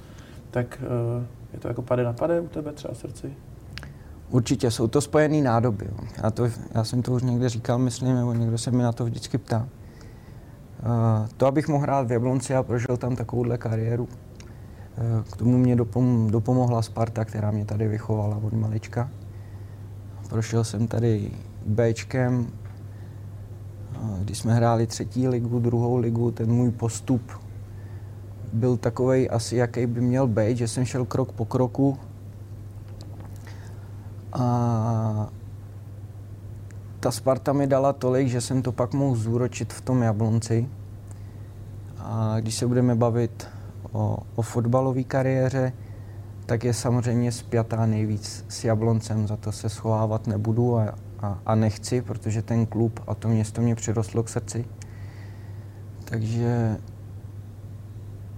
Tak 0.50 0.82
uh, 0.82 1.24
je 1.52 1.58
to 1.58 1.68
jako 1.68 1.82
pade 1.82 2.04
na 2.04 2.12
pade 2.12 2.40
u 2.40 2.48
tebe 2.48 2.72
třeba 2.72 2.94
srdci? 2.94 3.32
Určitě, 4.32 4.70
jsou 4.70 4.86
to 4.86 5.00
spojené 5.00 5.42
nádoby. 5.42 5.86
Jo. 5.88 6.06
Já, 6.22 6.30
to, 6.30 6.48
já 6.74 6.84
jsem 6.84 7.02
to 7.02 7.12
už 7.12 7.22
někde 7.22 7.48
říkal, 7.48 7.78
myslím, 7.78 8.14
nebo 8.14 8.32
někdo 8.32 8.58
se 8.58 8.70
mi 8.70 8.82
na 8.82 8.92
to 8.92 9.04
vždycky 9.04 9.38
ptá. 9.38 9.58
Uh, 9.58 11.28
to, 11.36 11.46
abych 11.46 11.68
mohl 11.68 11.82
hrát 11.82 12.06
v 12.06 12.12
Jablonci 12.12 12.54
a 12.54 12.62
prožil 12.62 12.96
tam 12.96 13.16
takovouhle 13.16 13.58
kariéru, 13.58 14.04
uh, 14.04 14.10
k 15.32 15.36
tomu 15.36 15.58
mě 15.58 15.76
dopom- 15.76 16.30
dopomohla 16.30 16.82
Sparta, 16.82 17.24
která 17.24 17.50
mě 17.50 17.64
tady 17.64 17.88
vychovala 17.88 18.36
od 18.36 18.52
malička. 18.52 19.10
Prošel 20.28 20.64
jsem 20.64 20.86
tady 20.86 21.30
Bčkem, 21.66 22.46
uh, 24.02 24.18
když 24.18 24.38
jsme 24.38 24.54
hráli 24.54 24.86
třetí 24.86 25.28
ligu, 25.28 25.58
druhou 25.58 25.96
ligu, 25.96 26.30
ten 26.30 26.52
můj 26.52 26.70
postup 26.70 27.22
byl 28.52 28.76
takový 28.76 29.30
asi, 29.30 29.56
jaký 29.56 29.86
by 29.86 30.00
měl 30.00 30.26
být, 30.26 30.56
že 30.56 30.68
jsem 30.68 30.84
šel 30.84 31.04
krok 31.04 31.32
po 31.32 31.44
kroku, 31.44 31.98
a 34.32 35.28
ta 37.00 37.10
Sparta 37.10 37.52
mi 37.52 37.66
dala 37.66 37.92
tolik, 37.92 38.28
že 38.28 38.40
jsem 38.40 38.62
to 38.62 38.72
pak 38.72 38.94
mohl 38.94 39.16
zúročit 39.16 39.72
v 39.72 39.80
tom 39.80 40.02
Jablonci. 40.02 40.68
A 41.98 42.36
když 42.40 42.54
se 42.54 42.66
budeme 42.66 42.94
bavit 42.94 43.48
o, 43.92 44.18
o 44.34 44.42
fotbalové 44.42 45.02
kariéře, 45.02 45.72
tak 46.46 46.64
je 46.64 46.74
samozřejmě 46.74 47.32
spjatá 47.32 47.86
nejvíc 47.86 48.44
s 48.48 48.64
Jabloncem, 48.64 49.26
za 49.26 49.36
to 49.36 49.52
se 49.52 49.68
schovávat 49.68 50.26
nebudu 50.26 50.78
a, 50.78 50.94
a, 51.20 51.38
a 51.46 51.54
nechci, 51.54 52.02
protože 52.02 52.42
ten 52.42 52.66
klub 52.66 53.00
a 53.06 53.14
to 53.14 53.28
město 53.28 53.60
mě 53.60 53.74
přirostlo 53.74 54.22
k 54.22 54.28
srdci. 54.28 54.64
Takže 56.04 56.76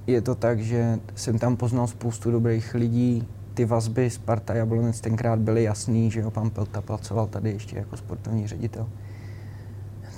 je 0.06 0.20
to 0.20 0.34
tak, 0.34 0.60
že 0.60 0.98
jsem 1.14 1.38
tam 1.38 1.56
poznal 1.56 1.86
spoustu 1.86 2.30
dobrých 2.30 2.74
lidí, 2.74 3.28
ty 3.54 3.64
vazby 3.64 4.10
Sparta 4.10 4.54
Jablonec 4.54 5.00
tenkrát 5.00 5.38
byly 5.38 5.62
jasný, 5.62 6.10
že 6.10 6.20
jo, 6.20 6.30
pan 6.30 6.50
Pelta 6.50 6.80
pracoval 6.80 7.26
tady 7.26 7.50
ještě 7.50 7.76
jako 7.76 7.96
sportovní 7.96 8.46
ředitel. 8.46 8.86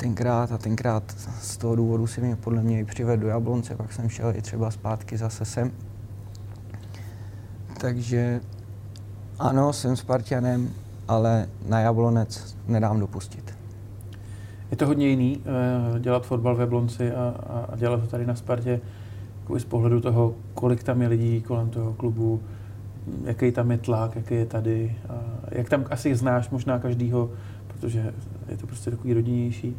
Tenkrát 0.00 0.52
a 0.52 0.58
tenkrát 0.58 1.14
z 1.40 1.56
toho 1.56 1.76
důvodu 1.76 2.06
si 2.06 2.20
mě 2.20 2.36
podle 2.36 2.62
mě 2.62 2.80
i 2.80 2.84
přivedl 2.84 3.22
do 3.22 3.28
Jablonce, 3.28 3.74
pak 3.74 3.92
jsem 3.92 4.08
šel 4.08 4.32
i 4.36 4.42
třeba 4.42 4.70
zpátky 4.70 5.16
zase 5.16 5.44
sem. 5.44 5.72
Takže 7.80 8.40
ano, 9.38 9.72
jsem 9.72 9.96
Spartanem, 9.96 10.70
ale 11.08 11.48
na 11.68 11.80
Jablonec 11.80 12.56
nedám 12.68 13.00
dopustit. 13.00 13.54
Je 14.70 14.76
to 14.76 14.86
hodně 14.86 15.08
jiný 15.08 15.42
eh, 15.96 16.00
dělat 16.00 16.26
fotbal 16.26 16.56
v 16.56 16.60
Jablonci 16.60 17.12
a, 17.12 17.34
a 17.70 17.76
dělat 17.76 18.00
to 18.00 18.06
tady 18.06 18.26
na 18.26 18.34
Spartě, 18.34 18.80
jako 19.40 19.58
z 19.58 19.64
pohledu 19.64 20.00
toho, 20.00 20.34
kolik 20.54 20.82
tam 20.82 21.02
je 21.02 21.08
lidí 21.08 21.42
kolem 21.42 21.70
toho 21.70 21.92
klubu, 21.92 22.40
jaký 23.24 23.52
tam 23.52 23.70
je 23.70 23.78
tlak, 23.78 24.16
jaký 24.16 24.34
je 24.34 24.46
tady, 24.46 24.96
a 25.08 25.14
jak 25.50 25.68
tam 25.68 25.84
asi 25.90 26.14
znáš 26.14 26.50
možná 26.50 26.78
každýho, 26.78 27.30
protože 27.66 28.14
je 28.48 28.56
to 28.56 28.66
prostě 28.66 28.90
takový 28.90 29.14
rodinnější. 29.14 29.76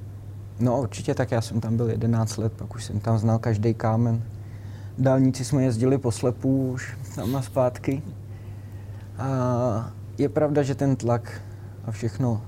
No 0.60 0.81
určitě, 0.81 1.13
tak 1.13 1.31
já 1.31 1.41
jsem 1.41 1.62
tam 1.62 1.77
byl 1.77 1.89
11 1.89 2.38
let, 2.38 2.53
pak 2.53 2.75
už 2.75 2.84
jsem 2.84 3.00
tam 3.00 3.17
znal 3.17 3.39
každý 3.39 3.74
kámen. 3.74 4.24
Dálnici 4.98 5.46
jsme 5.46 5.63
jezdili 5.63 5.98
po 5.98 6.12
slepu 6.12 6.72
už 6.72 6.98
tam 7.15 7.36
a 7.36 7.41
zpátky. 7.41 8.01
A 9.17 9.91
je 10.17 10.29
pravda, 10.29 10.63
že 10.63 10.75
ten 10.75 10.96
tlak 10.96 11.41
a 11.86 11.91
všechno, 11.91 12.41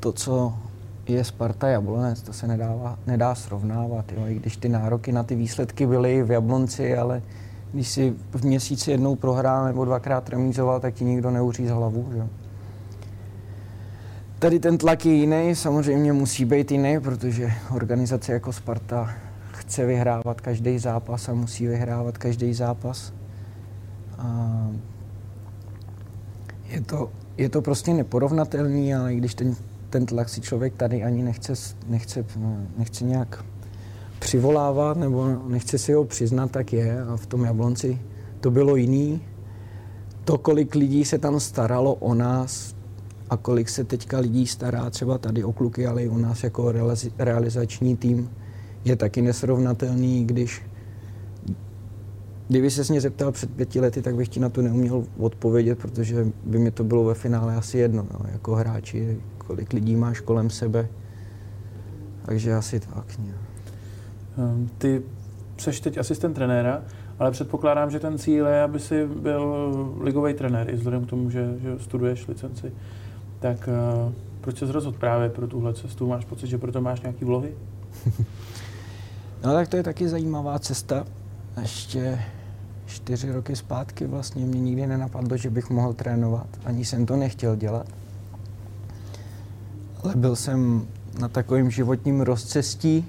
to, 0.00 0.12
co 0.12 0.54
je 1.08 1.24
Sparta 1.24 1.68
Jablonec, 1.68 2.22
to 2.22 2.32
se 2.32 2.46
nedává, 2.46 2.98
nedá 3.06 3.34
srovnávat. 3.34 4.12
Jo. 4.12 4.26
I 4.26 4.34
když 4.34 4.56
ty 4.56 4.68
nároky 4.68 5.12
na 5.12 5.22
ty 5.22 5.34
výsledky 5.34 5.86
byly 5.86 6.22
v 6.22 6.30
Jablonci, 6.30 6.96
ale 6.96 7.22
když 7.76 7.88
si 7.88 8.14
v 8.30 8.44
měsíci 8.44 8.90
jednou 8.90 9.14
prohrál 9.14 9.64
nebo 9.64 9.84
dvakrát 9.84 10.28
remízoval, 10.28 10.80
tak 10.80 10.94
ti 10.94 11.04
nikdo 11.04 11.30
neuříz 11.30 11.70
hlavu. 11.70 12.08
Že? 12.12 12.28
Tady 14.38 14.58
ten 14.58 14.78
tlak 14.78 15.06
je 15.06 15.12
jiný, 15.12 15.54
samozřejmě 15.54 16.12
musí 16.12 16.44
být 16.44 16.70
jiný, 16.70 17.00
protože 17.00 17.52
organizace 17.74 18.32
jako 18.32 18.52
Sparta 18.52 19.10
chce 19.52 19.86
vyhrávat 19.86 20.40
každý 20.40 20.78
zápas 20.78 21.28
a 21.28 21.34
musí 21.34 21.66
vyhrávat 21.66 22.18
každý 22.18 22.54
zápas. 22.54 23.12
A 24.18 24.68
je, 26.68 26.80
to, 26.80 27.10
je 27.36 27.48
to 27.48 27.62
prostě 27.62 27.94
neporovnatelný, 27.94 28.94
ale 28.94 29.14
i 29.14 29.16
když 29.16 29.34
ten, 29.34 29.56
ten 29.90 30.06
tlak 30.06 30.28
si 30.28 30.40
člověk 30.40 30.74
tady 30.76 31.04
ani 31.04 31.22
nechce, 31.22 31.52
nechce, 31.86 32.24
nechce 32.78 33.04
nějak 33.04 33.44
přivolávat, 34.18 34.96
nebo 34.96 35.26
nechce 35.48 35.78
si 35.78 35.92
ho 35.92 36.04
přiznat, 36.04 36.50
tak 36.50 36.72
je. 36.72 37.02
A 37.02 37.16
v 37.16 37.26
tom 37.26 37.44
Jablonci 37.44 37.98
to 38.40 38.50
bylo 38.50 38.76
jiný. 38.76 39.20
To, 40.24 40.38
kolik 40.38 40.74
lidí 40.74 41.04
se 41.04 41.18
tam 41.18 41.40
staralo 41.40 41.94
o 41.94 42.14
nás 42.14 42.74
a 43.30 43.36
kolik 43.36 43.68
se 43.68 43.84
teďka 43.84 44.18
lidí 44.18 44.46
stará 44.46 44.90
třeba 44.90 45.18
tady 45.18 45.44
o 45.44 45.52
kluky, 45.52 45.86
ale 45.86 46.04
i 46.04 46.08
o 46.08 46.18
nás 46.18 46.44
jako 46.44 46.72
realizační 47.18 47.96
tým, 47.96 48.30
je 48.84 48.96
taky 48.96 49.22
nesrovnatelný, 49.22 50.24
když 50.24 50.62
Kdyby 52.48 52.70
se 52.70 52.92
mě 52.92 53.00
zeptal 53.00 53.32
před 53.32 53.50
pěti 53.50 53.80
lety, 53.80 54.02
tak 54.02 54.14
bych 54.14 54.28
ti 54.28 54.40
na 54.40 54.48
to 54.48 54.62
neuměl 54.62 55.04
odpovědět, 55.18 55.78
protože 55.78 56.26
by 56.44 56.58
mi 56.58 56.70
to 56.70 56.84
bylo 56.84 57.04
ve 57.04 57.14
finále 57.14 57.56
asi 57.56 57.78
jedno, 57.78 58.06
no, 58.12 58.26
jako 58.32 58.54
hráči, 58.54 59.20
kolik 59.38 59.72
lidí 59.72 59.96
máš 59.96 60.20
kolem 60.20 60.50
sebe. 60.50 60.88
Takže 62.24 62.54
asi 62.54 62.80
tak. 62.80 63.18
Ne. 63.18 63.34
Ehm, 64.38 64.68
ty 64.78 65.02
seš 65.58 65.80
teď 65.80 65.98
asistent 65.98 66.34
trenéra, 66.34 66.82
ale 67.18 67.30
předpokládám, 67.30 67.90
že 67.90 68.00
ten 68.00 68.18
cíl 68.18 68.46
je, 68.46 68.62
aby 68.62 68.80
si 68.80 69.06
byl 69.06 69.74
ligový 70.00 70.34
trenér, 70.34 70.70
i 70.70 70.76
vzhledem 70.76 71.04
k 71.04 71.10
tomu, 71.10 71.30
že, 71.30 71.58
že 71.62 71.78
studuješ 71.78 72.28
licenci. 72.28 72.72
Tak 73.40 73.68
uh, 74.06 74.12
proč 74.40 74.58
se 74.58 74.72
rozhodl 74.72 74.98
právě 74.98 75.28
pro 75.28 75.46
tuhle 75.46 75.74
cestu? 75.74 76.06
Máš 76.06 76.24
pocit, 76.24 76.46
že 76.46 76.58
proto 76.58 76.80
máš 76.80 77.00
nějaký 77.00 77.24
vlohy? 77.24 77.54
no 79.44 79.52
tak 79.52 79.68
to 79.68 79.76
je 79.76 79.82
taky 79.82 80.08
zajímavá 80.08 80.58
cesta. 80.58 81.04
Ještě 81.62 82.18
čtyři 82.86 83.32
roky 83.32 83.56
zpátky 83.56 84.06
vlastně 84.06 84.44
mě 84.44 84.60
nikdy 84.60 84.86
nenapadlo, 84.86 85.36
že 85.36 85.50
bych 85.50 85.70
mohl 85.70 85.92
trénovat. 85.92 86.46
Ani 86.64 86.84
jsem 86.84 87.06
to 87.06 87.16
nechtěl 87.16 87.56
dělat. 87.56 87.86
Ale 90.04 90.16
byl 90.16 90.36
jsem 90.36 90.86
na 91.18 91.28
takovém 91.28 91.70
životním 91.70 92.20
rozcestí, 92.20 93.04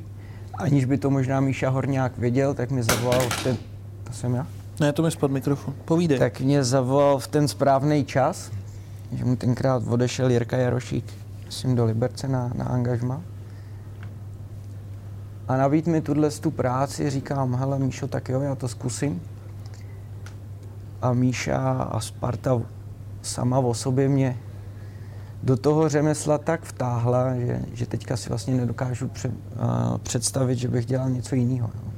aniž 0.58 0.86
by 0.86 0.98
to 0.98 1.10
možná 1.10 1.40
Míša 1.40 1.70
Horňák 1.70 2.18
věděl, 2.18 2.54
tak 2.54 2.72
mi 2.72 2.84
zavolal 2.84 3.30
v 3.30 3.44
ten... 3.44 3.58
To 4.04 4.14
jsem 4.14 4.36
já? 4.36 4.48
Ne, 4.80 4.94
to 4.94 5.04
mi 5.04 5.12
spod 5.12 5.32
mikrofon. 5.32 5.74
Povídej. 5.86 6.20
Tak 6.20 6.42
mě 6.42 6.64
zavolal 6.64 7.20
v 7.20 7.28
ten 7.28 7.48
správný 7.48 8.06
čas, 8.06 8.52
že 9.12 9.26
mu 9.26 9.36
tenkrát 9.36 9.84
odešel 9.88 10.32
Jirka 10.32 10.58
Jarošík, 10.58 11.14
myslím, 11.46 11.76
do 11.76 11.86
Liberce 11.86 12.28
na, 12.28 12.52
na 12.56 12.66
angažma. 12.66 13.22
A 15.48 15.58
nabít 15.58 15.88
mi 15.88 16.02
tuhle 16.02 16.32
tu 16.32 16.52
práci, 16.52 17.10
říkám, 17.10 17.56
hele 17.56 17.80
Míšo, 17.80 18.08
tak 18.08 18.30
jo, 18.30 18.42
já 18.42 18.56
to 18.56 18.68
zkusím. 18.68 19.22
A 21.02 21.14
Míša 21.14 21.72
a 21.92 22.00
Sparta 22.00 22.62
sama 23.22 23.60
o 23.60 23.74
sobě 23.74 24.10
mě 24.10 24.38
do 25.44 25.58
toho 25.58 25.90
řemesla 25.90 26.38
tak 26.38 26.66
vtáhla, 26.66 27.36
že, 27.36 27.62
že 27.74 27.86
teďka 27.86 28.18
si 28.18 28.30
vlastně 28.30 28.56
nedokážu 28.56 29.08
pře, 29.08 29.28
uh, 29.28 29.98
představit, 29.98 30.56
že 30.56 30.68
bych 30.68 30.86
dělal 30.86 31.10
něco 31.10 31.36
jiného. 31.36 31.70
No. 31.76 31.92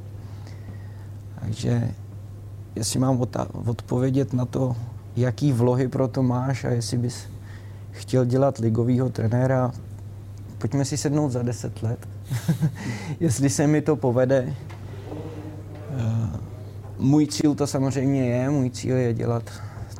Takže 1.41 1.91
jestli 2.75 2.99
mám 2.99 3.21
odpovědět 3.67 4.33
na 4.33 4.45
to, 4.45 4.75
jaký 5.15 5.53
vlohy 5.53 5.87
pro 5.87 6.07
to 6.07 6.23
máš 6.23 6.63
a 6.63 6.69
jestli 6.69 6.97
bys 6.97 7.27
chtěl 7.91 8.25
dělat 8.25 8.57
ligového 8.57 9.09
trenéra, 9.09 9.71
pojďme 10.57 10.85
si 10.85 10.97
sednout 10.97 11.31
za 11.31 11.43
deset 11.43 11.83
let. 11.83 12.07
jestli 13.19 13.49
se 13.49 13.67
mi 13.67 13.81
to 13.81 13.95
povede. 13.95 14.53
Uh, 15.95 16.39
můj 16.99 17.27
cíl 17.27 17.55
to 17.55 17.67
samozřejmě 17.67 18.29
je, 18.29 18.49
můj 18.49 18.69
cíl 18.69 18.95
je 18.95 19.13
dělat 19.13 19.43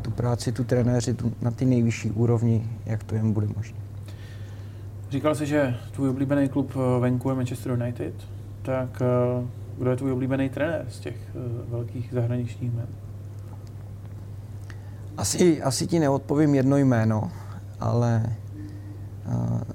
tu 0.09 0.15
práci, 0.15 0.51
tu 0.51 0.63
trenéři 0.63 1.13
tu, 1.13 1.33
na 1.41 1.51
ty 1.51 1.65
nejvyšší 1.65 2.11
úrovni, 2.11 2.69
jak 2.85 3.03
to 3.03 3.15
jen 3.15 3.33
bude 3.33 3.47
možné. 3.55 3.77
Říkal 5.09 5.35
jsi, 5.35 5.45
že 5.45 5.77
tvůj 5.91 6.09
oblíbený 6.09 6.49
klub 6.49 6.71
eh, 6.75 6.99
venku 6.99 7.29
je 7.29 7.35
Manchester 7.35 7.71
United, 7.71 8.13
tak 8.61 9.01
eh, 9.01 9.45
kdo 9.77 9.89
je 9.89 9.97
tvůj 9.97 10.11
oblíbený 10.11 10.49
trenér 10.49 10.85
z 10.89 10.99
těch 10.99 11.15
eh, 11.15 11.39
velkých 11.69 12.09
zahraničních 12.13 12.71
jmen? 12.71 12.87
Asi, 15.17 15.61
asi 15.61 15.87
ti 15.87 15.99
neodpovím 15.99 16.55
jedno 16.55 16.77
jméno, 16.77 17.31
ale 17.79 18.35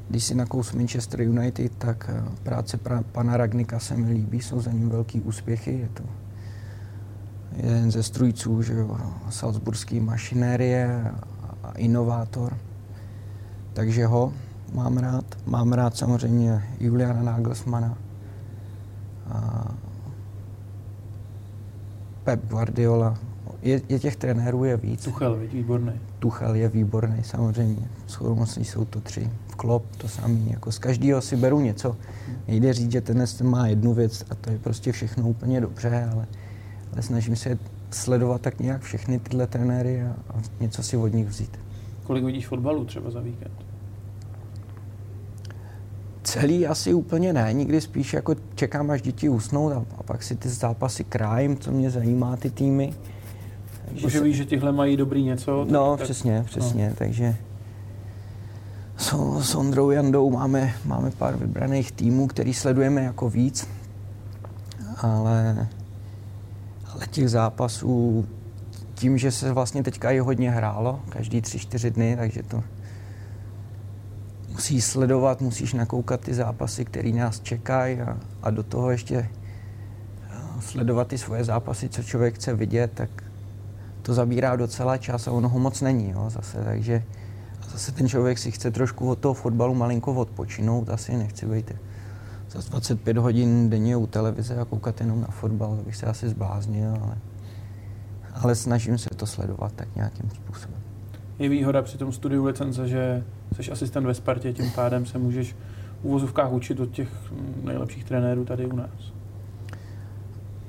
když 0.08 0.24
si 0.24 0.34
nakous 0.34 0.72
Manchester 0.72 1.20
United, 1.20 1.72
tak 1.78 2.10
práce 2.42 2.78
pana 3.12 3.36
Ragnika 3.36 3.78
se 3.78 3.96
mi 3.96 4.12
líbí, 4.12 4.40
jsou 4.40 4.60
za 4.60 4.72
ním 4.72 4.88
velký 4.88 5.20
úspěchy, 5.20 5.78
je 5.78 5.88
to 5.94 6.02
jeden 7.56 7.90
ze 7.90 8.02
strujců 8.02 8.62
že 8.62 8.74
jo, 8.74 8.96
Salzburský 9.30 10.00
mašinérie 10.00 11.12
a 11.62 11.72
inovátor. 11.72 12.56
Takže 13.72 14.06
ho 14.06 14.32
mám 14.74 14.98
rád. 14.98 15.24
Mám 15.46 15.72
rád 15.72 15.96
samozřejmě 15.96 16.64
Juliana 16.80 17.22
Nagelsmana. 17.22 17.98
A 19.30 19.64
Pep 22.24 22.48
Guardiola. 22.48 23.18
Je, 23.62 23.80
je 23.88 23.98
těch 23.98 24.16
trenérů 24.16 24.64
je 24.64 24.76
víc. 24.76 25.04
Tuchel, 25.04 25.36
výborný. 25.52 25.92
Tuchel 26.18 26.54
je 26.54 26.68
výborný, 26.68 27.24
samozřejmě. 27.24 27.88
Shodomocní 28.08 28.64
jsou 28.64 28.84
to 28.84 29.00
tři. 29.00 29.30
Klop 29.56 29.96
to 29.96 30.08
samý. 30.08 30.50
Jako 30.50 30.72
z 30.72 30.78
každého 30.78 31.20
si 31.20 31.36
beru 31.36 31.60
něco. 31.60 31.96
Nejde 32.48 32.72
říct, 32.72 32.92
že 32.92 33.00
ten 33.00 33.24
má 33.42 33.66
jednu 33.66 33.94
věc 33.94 34.24
a 34.30 34.34
to 34.34 34.50
je 34.50 34.58
prostě 34.58 34.92
všechno 34.92 35.28
úplně 35.28 35.60
dobře, 35.60 36.08
ale, 36.12 36.26
ale 36.94 37.02
snažím 37.02 37.36
se 37.36 37.58
sledovat 37.90 38.40
tak 38.40 38.60
nějak 38.60 38.82
všechny 38.82 39.18
tyhle 39.18 39.46
trenéry 39.46 40.02
a, 40.02 40.08
a 40.08 40.42
něco 40.60 40.82
si 40.82 40.96
od 40.96 41.08
nich 41.08 41.26
vzít. 41.26 41.58
Kolik 42.04 42.24
vidíš 42.24 42.46
fotbalu 42.46 42.84
třeba 42.84 43.10
za 43.10 43.20
víkend? 43.20 43.52
Celý 46.22 46.66
asi 46.66 46.94
úplně 46.94 47.32
ne, 47.32 47.52
nikdy 47.52 47.80
spíš 47.80 48.12
jako 48.12 48.34
čekám, 48.54 48.90
až 48.90 49.02
děti 49.02 49.28
usnou 49.28 49.72
a, 49.72 49.84
a 49.98 50.02
pak 50.02 50.22
si 50.22 50.36
ty 50.36 50.48
zápasy 50.48 51.04
krájím, 51.04 51.58
co 51.58 51.72
mě 51.72 51.90
zajímá 51.90 52.36
ty 52.36 52.50
týmy. 52.50 52.94
Takže 53.84 54.10
se... 54.10 54.24
víš, 54.24 54.36
že 54.36 54.44
tihle 54.44 54.72
mají 54.72 54.96
dobrý 54.96 55.22
něco? 55.22 55.66
No, 55.70 55.96
tak, 55.96 56.04
přesně, 56.04 56.42
přesně, 56.46 56.88
no. 56.88 56.94
takže 56.98 57.36
s, 58.96 59.14
s 59.40 59.54
Ondrou 59.54 59.90
Jandou 59.90 60.30
máme, 60.30 60.74
máme 60.84 61.10
pár 61.10 61.36
vybraných 61.36 61.92
týmů, 61.92 62.26
který 62.26 62.54
sledujeme 62.54 63.04
jako 63.04 63.30
víc, 63.30 63.68
ale, 64.96 65.68
ale 66.94 67.06
těch 67.06 67.30
zápasů 67.30 68.26
tím, 68.94 69.18
že 69.18 69.30
se 69.30 69.52
vlastně 69.52 69.82
teďka 69.82 70.10
i 70.10 70.18
hodně 70.18 70.50
hrálo, 70.50 71.00
každý 71.08 71.40
tři, 71.40 71.58
čtyři 71.58 71.90
dny, 71.90 72.16
takže 72.16 72.42
to 72.42 72.62
musíš 74.48 74.84
sledovat, 74.84 75.40
musíš 75.40 75.74
nakoukat 75.74 76.20
ty 76.20 76.34
zápasy, 76.34 76.84
které 76.84 77.10
nás 77.10 77.40
čekají 77.40 78.00
a, 78.00 78.18
a 78.42 78.50
do 78.50 78.62
toho 78.62 78.90
ještě 78.90 79.30
sledovat 80.60 81.08
ty 81.08 81.18
svoje 81.18 81.44
zápasy, 81.44 81.88
co 81.88 82.02
člověk 82.02 82.34
chce 82.34 82.54
vidět, 82.54 82.90
tak 82.94 83.10
to 84.02 84.14
zabírá 84.14 84.56
docela 84.56 84.96
čas 84.96 85.28
a 85.28 85.32
ono 85.32 85.48
ho 85.48 85.58
moc 85.58 85.80
není 85.80 86.10
jo, 86.10 86.30
zase, 86.30 86.64
takže 86.64 87.02
zase 87.72 87.92
ten 87.92 88.08
člověk 88.08 88.38
si 88.38 88.50
chce 88.50 88.70
trošku 88.70 89.10
od 89.10 89.18
toho 89.18 89.34
fotbalu 89.34 89.74
malinko 89.74 90.14
odpočinout, 90.14 90.88
asi 90.88 91.16
nechci 91.16 91.46
být 91.46 91.72
za 92.54 92.70
25 92.70 93.16
hodin 93.16 93.70
denně 93.70 93.96
u 93.96 94.06
televize 94.06 94.56
a 94.56 94.64
koukat 94.64 95.00
jenom 95.00 95.20
na 95.20 95.26
fotbal, 95.26 95.78
bych 95.86 95.96
se 95.96 96.06
asi 96.06 96.28
zbláznil, 96.28 96.98
ale, 97.02 97.18
ale 98.34 98.54
snažím 98.54 98.98
se 98.98 99.10
to 99.10 99.26
sledovat 99.26 99.72
tak 99.72 99.96
nějakým 99.96 100.30
způsobem. 100.30 100.78
Je 101.38 101.48
výhoda 101.48 101.82
při 101.82 101.98
tom 101.98 102.12
studiu 102.12 102.44
licence, 102.44 102.88
že 102.88 103.24
jsi 103.52 103.70
asistent 103.70 104.06
ve 104.06 104.14
Spartě, 104.14 104.52
tím 104.52 104.70
pádem 104.70 105.06
se 105.06 105.18
můžeš 105.18 105.56
v 106.02 106.04
uvozovkách 106.04 106.52
učit 106.52 106.80
od 106.80 106.90
těch 106.90 107.08
nejlepších 107.62 108.04
trenérů 108.04 108.44
tady 108.44 108.66
u 108.66 108.76
nás. 108.76 109.12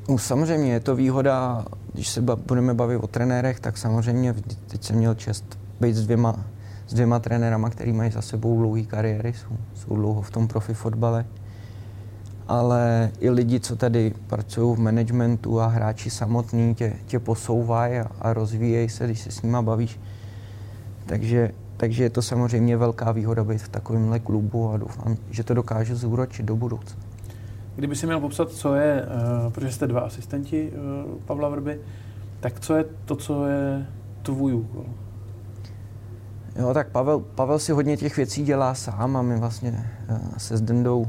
No, 0.10 0.18
samozřejmě 0.18 0.74
je 0.74 0.80
to 0.80 0.96
výhoda, 0.96 1.66
když 1.94 2.10
se 2.10 2.22
budeme 2.22 2.74
bavit 2.74 2.98
o 2.98 3.08
trenérech, 3.08 3.60
tak 3.60 3.78
samozřejmě 3.78 4.34
teď 4.68 4.84
jsem 4.84 4.96
měl 4.96 5.16
čest 5.16 5.60
být 5.82 5.96
s 5.96 6.06
dvěma, 6.06 6.46
s 6.88 6.94
dvěma 6.94 7.20
trenérama, 7.20 7.70
který 7.70 7.94
mají 7.94 8.12
za 8.12 8.22
sebou 8.22 8.60
dlouhé 8.60 8.84
kariéry, 8.84 9.34
jsou, 9.34 9.58
jsou 9.74 9.96
dlouho 9.96 10.22
v 10.22 10.32
tom 10.32 10.48
profi 10.48 10.74
fotbale. 10.74 11.26
Ale 12.48 13.12
i 13.20 13.30
lidi, 13.30 13.60
co 13.60 13.76
tady 13.76 14.14
pracují 14.28 14.76
v 14.76 14.80
managementu 14.80 15.62
a 15.62 15.68
hráči 15.68 16.10
samotní 16.10 16.76
tě, 16.76 16.94
tě 17.06 17.20
posouvají 17.20 18.00
a, 18.00 18.08
a 18.22 18.34
rozvíjejí 18.34 18.90
se, 18.90 19.06
když 19.06 19.20
se 19.20 19.32
s 19.32 19.42
nima 19.42 19.62
bavíš. 19.62 20.00
Takže, 21.06 21.52
takže 21.78 22.04
je 22.04 22.10
to 22.10 22.22
samozřejmě 22.22 22.78
velká 22.78 23.12
výhoda 23.12 23.44
být 23.44 23.62
v 23.62 23.70
takovémhle 23.70 24.20
klubu 24.20 24.70
a 24.70 24.78
doufám, 24.78 25.18
že 25.32 25.44
to 25.44 25.54
dokáže 25.54 25.96
zúročit 25.96 26.46
do 26.46 26.56
budoucna. 26.56 27.02
Kdyby 27.76 27.96
si 27.96 28.06
měl 28.06 28.20
popsat, 28.20 28.52
co 28.52 28.76
je, 28.76 29.04
uh, 29.46 29.54
protože 29.54 29.72
jste 29.72 29.88
dva 29.88 30.02
asistenti 30.02 30.72
uh, 30.72 31.12
Pavla 31.26 31.50
Vrby, 31.50 31.80
tak 32.40 32.60
co 32.60 32.76
je 32.76 32.86
to, 33.06 33.16
co 33.16 33.46
je 33.46 33.86
tvůj 34.22 34.54
úkol? 34.54 34.86
Jo, 36.56 36.74
tak 36.74 36.90
Pavel, 36.90 37.20
Pavel 37.20 37.60
si 37.60 37.72
hodně 37.72 37.98
těch 37.98 38.18
věcí 38.18 38.44
dělá 38.44 38.74
sám 38.74 39.18
a 39.18 39.22
my 39.22 39.40
vlastně 39.40 39.92
uh, 40.10 40.18
se 40.38 40.58
s 40.58 40.62
Dendou 40.62 41.08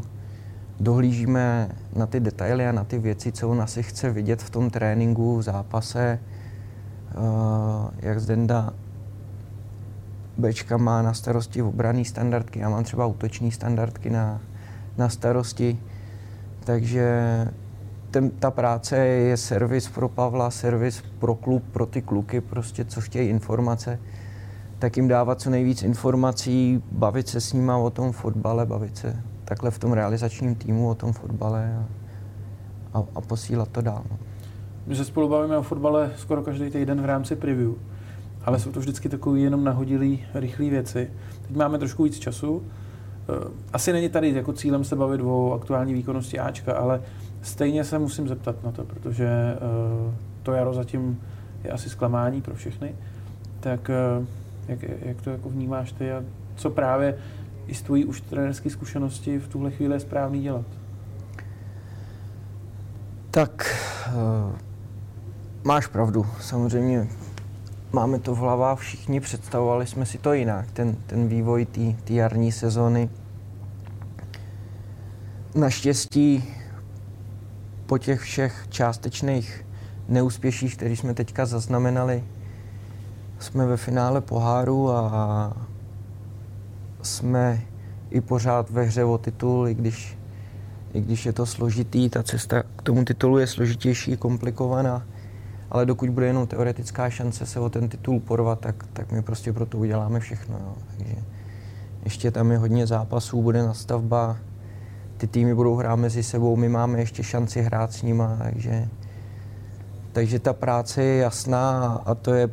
dohlížíme 0.80 1.68
na 1.96 2.06
ty 2.06 2.20
detaily 2.20 2.66
a 2.66 2.72
na 2.72 2.84
ty 2.84 2.98
věci, 2.98 3.32
co 3.32 3.48
on 3.48 3.62
asi 3.62 3.82
chce 3.82 4.10
vidět 4.10 4.42
v 4.42 4.50
tom 4.50 4.70
tréninku, 4.70 5.36
v 5.36 5.42
zápase. 5.42 6.18
Uh, 7.16 7.22
jak 8.00 8.20
Zdenda 8.20 8.72
Bčka 10.38 10.76
má 10.76 11.02
na 11.02 11.14
starosti 11.14 11.62
obraný 11.62 12.04
standardky, 12.04 12.58
já 12.58 12.68
mám 12.68 12.84
třeba 12.84 13.06
útoční 13.06 13.52
standardky 13.52 14.10
na, 14.10 14.40
na 14.98 15.08
starosti. 15.08 15.78
Takže 16.64 17.22
ten, 18.10 18.30
ta 18.30 18.50
práce 18.50 18.96
je 18.96 19.36
servis 19.36 19.88
pro 19.88 20.08
Pavla, 20.08 20.50
servis 20.50 21.04
pro 21.18 21.34
klub, 21.34 21.64
pro 21.72 21.86
ty 21.86 22.02
kluky, 22.02 22.40
prostě 22.40 22.84
co 22.84 23.00
chtějí 23.00 23.28
informace, 23.28 23.98
tak 24.78 24.96
jim 24.96 25.08
dávat 25.08 25.40
co 25.40 25.50
nejvíc 25.50 25.82
informací, 25.82 26.82
bavit 26.92 27.28
se 27.28 27.40
s 27.40 27.52
nima 27.52 27.76
o 27.76 27.90
tom 27.90 28.12
fotbale, 28.12 28.66
bavit 28.66 28.96
se 28.96 29.22
takhle 29.46 29.70
v 29.70 29.78
tom 29.78 29.92
realizačním 29.92 30.54
týmu 30.54 30.88
o 30.88 30.94
tom 30.94 31.12
fotbale 31.12 31.76
a, 31.76 31.84
a, 32.98 33.04
a 33.14 33.20
posílat 33.20 33.68
to 33.68 33.80
dál. 33.80 34.04
No. 34.10 34.18
My 34.86 34.96
se 34.96 35.04
spolu 35.04 35.28
bavíme 35.28 35.58
o 35.58 35.62
fotbale 35.62 36.12
skoro 36.16 36.42
každý 36.42 36.70
týden 36.70 37.02
v 37.02 37.04
rámci 37.04 37.36
preview, 37.36 37.72
ale 38.44 38.58
jsou 38.58 38.72
to 38.72 38.80
vždycky 38.80 39.08
takové 39.08 39.38
jenom 39.38 39.64
nahodilé, 39.64 40.16
rychlé 40.34 40.70
věci. 40.70 41.10
Teď 41.46 41.56
máme 41.56 41.78
trošku 41.78 42.02
víc 42.02 42.18
času, 42.18 42.62
Eh, 43.28 43.48
asi 43.72 43.92
není 43.92 44.08
tady 44.08 44.34
jako 44.34 44.52
cílem 44.52 44.84
se 44.84 44.96
bavit 44.96 45.20
o 45.20 45.52
aktuální 45.52 45.94
výkonnosti 45.94 46.38
Ačka, 46.38 46.74
ale 46.74 47.02
stejně 47.42 47.84
se 47.84 47.98
musím 47.98 48.28
zeptat 48.28 48.64
na 48.64 48.72
to, 48.72 48.84
protože 48.84 49.26
eh, 49.26 50.14
to 50.42 50.52
jaro 50.52 50.74
zatím 50.74 51.20
je 51.64 51.70
asi 51.70 51.90
zklamání 51.90 52.42
pro 52.42 52.54
všechny. 52.54 52.94
Tak 53.60 53.90
eh, 53.90 54.26
jak, 54.68 54.78
jak 54.82 55.22
to 55.22 55.30
jako 55.30 55.48
vnímáš 55.48 55.92
ty 55.92 56.12
a 56.12 56.24
co 56.56 56.70
právě 56.70 57.18
i 57.66 57.74
z 57.74 57.82
tvojí 57.82 58.04
už 58.04 58.20
trenerské 58.20 58.70
zkušenosti 58.70 59.38
v 59.38 59.48
tuhle 59.48 59.70
chvíli 59.70 59.94
je 59.94 60.00
správný 60.00 60.42
dělat? 60.42 60.66
Tak 63.30 63.76
uh, 64.08 64.52
máš 65.64 65.86
pravdu. 65.86 66.26
Samozřejmě 66.40 67.08
máme 67.92 68.18
to 68.18 68.34
v 68.34 68.38
hlavách 68.38 68.78
všichni, 68.78 69.20
představovali 69.20 69.86
jsme 69.86 70.06
si 70.06 70.18
to 70.18 70.32
jinak, 70.32 70.70
ten, 70.70 70.96
ten 71.06 71.28
vývoj 71.28 71.66
té 72.04 72.12
jarní 72.12 72.52
sezóny. 72.52 73.10
Naštěstí 75.54 76.44
po 77.86 77.98
těch 77.98 78.20
všech 78.20 78.66
částečných 78.70 79.66
neúspěších, 80.08 80.76
které 80.76 80.90
jsme 80.90 81.14
teďka 81.14 81.46
zaznamenali, 81.46 82.24
jsme 83.38 83.66
ve 83.66 83.76
finále 83.76 84.20
poháru 84.20 84.90
a 84.90 85.56
jsme 87.06 87.62
i 88.10 88.20
pořád 88.20 88.70
ve 88.70 88.82
hře 88.82 89.04
o 89.04 89.18
titul, 89.18 89.68
i 89.68 89.74
když, 89.74 90.18
i 90.92 91.00
když 91.00 91.26
je 91.26 91.32
to 91.32 91.46
složitý, 91.46 92.08
ta 92.08 92.22
cesta 92.22 92.62
k 92.76 92.82
tomu 92.82 93.04
titulu 93.04 93.38
je 93.38 93.46
složitější, 93.46 94.16
komplikovaná 94.16 95.02
ale 95.70 95.86
dokud 95.86 96.10
bude 96.10 96.26
jenom 96.26 96.46
teoretická 96.46 97.10
šance 97.10 97.46
se 97.46 97.60
o 97.60 97.68
ten 97.68 97.88
titul 97.88 98.20
porvat, 98.20 98.60
tak, 98.60 98.84
tak 98.92 99.12
my 99.12 99.22
prostě 99.22 99.52
pro 99.52 99.66
to 99.66 99.78
uděláme 99.78 100.20
všechno. 100.20 100.58
Jo. 100.58 100.74
Takže 100.96 101.16
ještě 102.04 102.30
tam 102.30 102.50
je 102.50 102.58
hodně 102.58 102.86
zápasů, 102.86 103.42
bude 103.42 103.62
nastavba, 103.62 104.36
ty 105.16 105.26
týmy 105.26 105.54
budou 105.54 105.76
hrát 105.76 105.96
mezi 105.96 106.22
sebou, 106.22 106.56
my 106.56 106.68
máme 106.68 106.98
ještě 106.98 107.22
šanci 107.22 107.62
hrát 107.62 107.92
s 107.92 108.02
nima, 108.02 108.38
takže, 108.42 108.88
takže 110.12 110.38
ta 110.38 110.52
práce 110.52 111.02
je 111.02 111.16
jasná 111.16 111.94
a 112.06 112.14
to 112.14 112.34
je, 112.34 112.48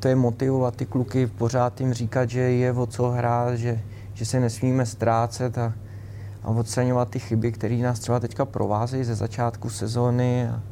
to 0.00 0.08
je 0.08 0.16
motivovat 0.16 0.76
ty 0.76 0.86
kluky, 0.86 1.26
pořád 1.26 1.80
jim 1.80 1.92
říkat, 1.92 2.30
že 2.30 2.40
je 2.40 2.72
o 2.72 2.86
co 2.86 3.10
hrát, 3.10 3.54
že, 3.54 3.80
že 4.14 4.24
se 4.24 4.40
nesmíme 4.40 4.86
ztrácet 4.86 5.58
a, 5.58 5.72
a 6.42 6.48
odstraňovat 6.48 7.10
ty 7.10 7.18
chyby, 7.18 7.52
které 7.52 7.76
nás 7.76 7.98
třeba 7.98 8.20
teďka 8.20 8.44
provázejí 8.44 9.04
ze 9.04 9.14
začátku 9.14 9.70
sezóny 9.70 10.48
a, 10.48 10.62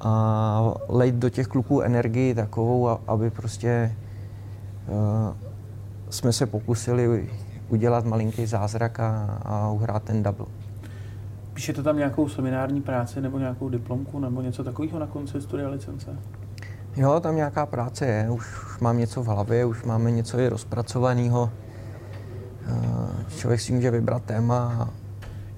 a 0.00 0.74
lejt 0.88 1.14
do 1.14 1.28
těch 1.28 1.46
kluků 1.46 1.80
energii 1.80 2.34
takovou, 2.34 2.88
aby 3.06 3.30
prostě 3.30 3.96
uh, 4.88 5.36
jsme 6.10 6.32
se 6.32 6.46
pokusili 6.46 7.28
udělat 7.68 8.04
malinký 8.04 8.46
zázrak 8.46 9.00
a, 9.00 9.40
a 9.44 9.70
uhrát 9.70 10.02
ten 10.02 10.22
double. 10.22 10.46
Píšete 11.52 11.82
tam 11.82 11.96
nějakou 11.96 12.28
seminární 12.28 12.82
práci 12.82 13.20
nebo 13.20 13.38
nějakou 13.38 13.68
diplomku 13.68 14.18
nebo 14.18 14.42
něco 14.42 14.64
takového 14.64 14.98
na 14.98 15.06
konci 15.06 15.40
studia 15.40 15.68
licence? 15.68 16.16
Jo, 16.98 17.20
tam 17.20 17.36
nějaká 17.36 17.66
práce 17.66 18.06
je, 18.06 18.30
už, 18.30 18.46
už 18.66 18.78
mám 18.78 18.98
něco 18.98 19.22
v 19.22 19.26
hlavě, 19.26 19.64
už 19.64 19.84
máme 19.84 20.10
něco 20.10 20.38
i 20.38 20.48
rozpracovaného. 20.48 21.50
Uh, 22.70 23.08
člověk 23.36 23.60
si 23.60 23.72
může 23.72 23.90
vybrat 23.90 24.22
téma 24.22 24.88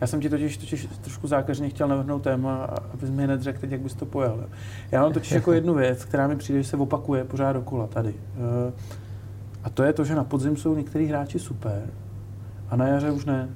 já 0.00 0.06
jsem 0.06 0.20
ti 0.20 0.28
totiž, 0.30 0.56
totiž 0.56 0.88
trošku 1.00 1.26
zákeřně 1.26 1.68
chtěl 1.68 1.88
navrhnout 1.88 2.22
téma, 2.22 2.64
aby 2.94 3.10
mi 3.10 3.24
hned 3.24 3.42
řekl 3.42 3.66
jak 3.68 3.80
bys 3.80 3.94
to 3.94 4.06
pojal. 4.06 4.44
Já 4.90 5.02
mám 5.02 5.12
totiž 5.12 5.32
jako 5.32 5.52
jednu 5.60 5.74
věc, 5.74 6.04
která 6.04 6.26
mi 6.26 6.36
přijde, 6.36 6.62
že 6.62 6.68
se 6.68 6.76
opakuje 6.76 7.24
pořád 7.24 7.52
dokola 7.52 7.86
tady. 7.86 8.14
Eh, 8.14 8.72
a 9.64 9.70
to 9.70 9.82
je 9.82 9.92
to, 9.92 10.04
že 10.04 10.14
na 10.14 10.24
podzim 10.24 10.56
jsou 10.56 10.74
některý 10.74 11.06
hráči 11.06 11.38
super 11.38 11.82
a 12.68 12.76
na 12.76 12.88
jaře 12.88 13.10
už 13.10 13.24
ne. 13.24 13.48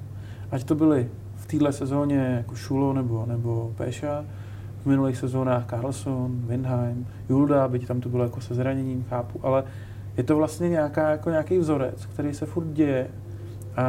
Ať 0.51 0.63
to 0.63 0.75
byli 0.75 1.09
v 1.35 1.45
téhle 1.45 1.73
sezóně 1.73 2.17
jako 2.17 2.55
Šulo 2.55 2.93
nebo, 2.93 3.25
nebo 3.25 3.73
Péša, 3.77 4.25
v 4.85 4.87
minulých 4.87 5.17
sezónách 5.17 5.65
Carlson, 5.69 6.41
Windheim, 6.47 7.07
Julda, 7.29 7.67
byť 7.67 7.87
tam 7.87 8.01
to 8.01 8.09
bylo 8.09 8.23
jako 8.23 8.41
se 8.41 8.55
zraněním, 8.55 9.05
chápu, 9.09 9.39
ale 9.43 9.63
je 10.17 10.23
to 10.23 10.35
vlastně 10.35 10.69
nějaká, 10.69 11.09
jako 11.09 11.29
nějaký 11.29 11.57
vzorec, 11.57 12.05
který 12.05 12.33
se 12.33 12.45
furt 12.45 12.67
děje 12.67 13.07
a, 13.75 13.83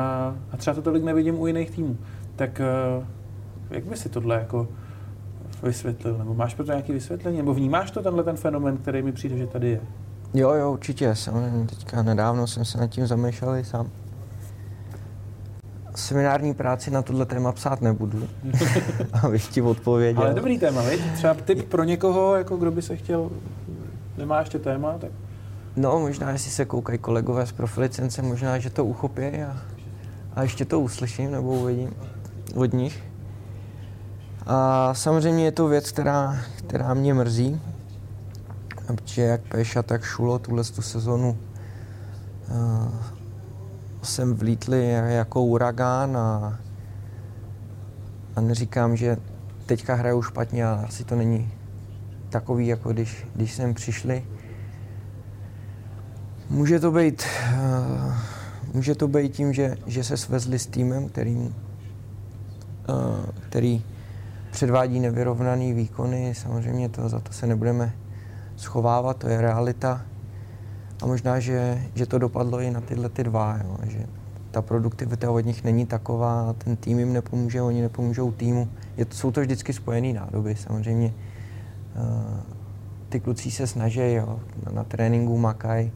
a 0.53 0.57
třeba 0.57 0.75
to 0.75 0.83
tolik 0.83 1.05
nevidím 1.05 1.41
u 1.41 1.47
jiných 1.47 1.71
týmů. 1.71 1.97
Tak 2.37 2.61
eh, 2.61 3.07
jak 3.71 3.85
by 3.85 3.97
si 3.97 4.09
tohle 4.09 4.35
jako 4.35 4.69
vysvětlil? 5.63 6.19
Nebo 6.19 6.35
máš 6.35 6.55
pro 6.55 6.65
to 6.65 6.73
nějaké 6.73 6.93
vysvětlení? 6.93 7.37
Nebo 7.37 7.55
vnímáš 7.55 7.91
to 7.91 8.03
tenhle 8.03 8.25
ten 8.25 8.37
fenomen, 8.37 8.77
který 8.77 9.03
mi 9.03 9.13
přijde, 9.13 9.37
že 9.37 9.47
tady 9.47 9.71
je? 9.71 9.81
Jo, 10.35 10.53
jo, 10.53 10.73
určitě. 10.73 11.15
Samozřejmě 11.15 11.67
teďka 11.67 12.03
nedávno 12.03 12.47
jsem 12.47 12.65
se 12.65 12.79
nad 12.79 12.87
tím 12.87 13.07
zamýšlel 13.07 13.57
i 13.57 13.65
sám. 13.65 13.91
Seminární 15.97 16.55
práci 16.55 16.91
na 16.91 17.03
tohle 17.03 17.27
téma 17.27 17.53
psát 17.53 17.81
nebudu, 17.81 18.29
abych 19.23 19.49
ti 19.49 19.63
odpověděl. 19.63 20.23
Ale 20.23 20.35
dobrý 20.35 20.59
téma, 20.59 20.83
viď? 20.83 21.01
Třeba 21.15 21.35
tip 21.35 21.69
pro 21.69 21.85
někoho, 21.85 22.37
jako 22.37 22.57
kdo 22.57 22.71
by 22.71 22.83
se 22.83 22.97
chtěl, 22.97 23.31
nemá 24.19 24.41
ještě 24.41 24.59
téma, 24.59 24.99
tak... 24.99 25.11
No, 25.77 25.99
možná, 25.99 26.31
jestli 26.31 26.51
se 26.51 26.65
koukají 26.65 26.99
kolegové 26.99 27.47
z 27.47 27.53
profilicence, 27.53 28.23
možná, 28.23 28.59
že 28.59 28.71
to 28.71 28.85
uchopí 28.85 29.23
a, 29.23 29.57
a 30.35 30.43
ještě 30.43 30.65
to 30.65 30.81
uslyším 30.81 31.31
nebo 31.31 31.49
uvidím 31.49 31.95
od 32.55 32.73
nich. 32.73 33.03
A 34.47 34.95
samozřejmě 34.95 35.45
je 35.45 35.53
to 35.53 35.69
věc, 35.69 35.93
která, 35.93 36.37
která 36.57 36.95
mě 36.95 37.15
mrzí, 37.15 37.61
protože 38.87 39.23
jak 39.23 39.41
Peša, 39.41 39.83
tak 39.83 40.03
Šulo 40.03 40.39
tuhle 40.39 40.65
tu 40.65 40.83
sezonu 40.83 41.39
uh, 42.51 43.16
jsem 44.07 44.35
vlítli 44.35 44.91
jako 44.93 45.45
uragán 45.45 46.17
a, 46.17 46.59
a 48.37 48.41
neříkám, 48.41 48.97
že 48.97 49.17
teďka 49.67 49.95
hraju 49.95 50.23
špatně, 50.23 50.67
ale 50.67 50.85
asi 50.85 51.05
to 51.05 51.17
není 51.17 51.53
takový, 52.29 52.67
jako 52.67 52.93
když, 52.93 53.27
když 53.35 53.53
jsem 53.53 53.75
přišli. 53.75 54.25
Může 56.51 56.81
to 56.81 56.93
být, 56.93 57.23
uh, 57.55 58.15
může 58.75 58.95
to 58.95 59.09
být 59.09 59.33
tím, 59.33 59.53
že, 59.53 59.77
že 59.87 60.05
se 60.05 60.17
svezli 60.17 60.59
s 60.59 60.67
týmem, 60.67 61.09
který, 61.09 61.37
uh, 61.37 61.53
který 63.49 63.85
předvádí 64.51 65.01
nevyrovnaný 65.01 65.73
výkony. 65.73 66.35
Samozřejmě 66.35 66.89
to, 66.89 67.09
za 67.09 67.21
to 67.21 67.33
se 67.33 67.47
nebudeme 67.47 67.93
schovávat, 68.57 69.17
to 69.17 69.29
je 69.29 69.41
realita. 69.41 70.05
A 71.03 71.07
možná, 71.07 71.41
že, 71.41 71.83
že 71.95 72.07
to 72.07 72.19
dopadlo 72.19 72.61
i 72.61 72.71
na 72.71 72.81
tyhle 72.81 73.09
ty 73.09 73.25
dva, 73.25 73.59
jo, 73.65 73.77
že 73.83 74.07
ta 74.51 74.63
produktivita 74.63 75.31
od 75.31 75.41
nich 75.41 75.65
není 75.65 75.87
taková, 75.87 76.55
ten 76.59 76.77
tým 76.77 76.99
jim 76.99 77.13
nepomůže, 77.13 77.63
oni 77.63 77.83
nepomůžou 77.83 78.33
týmu. 78.33 78.69
Je, 78.97 79.07
jsou 79.11 79.31
to 79.31 79.41
vždycky 79.41 79.73
spojené 79.73 80.13
nádoby, 80.13 80.57
samozřejmě. 80.57 81.15
Uh, 81.97 82.41
ty 83.09 83.21
kluci 83.21 83.51
se 83.51 83.67
snaží, 83.67 84.13
jo, 84.13 84.41
na, 84.67 84.73
na 84.73 84.85
tréninku 84.85 85.39
makají, 85.39 85.93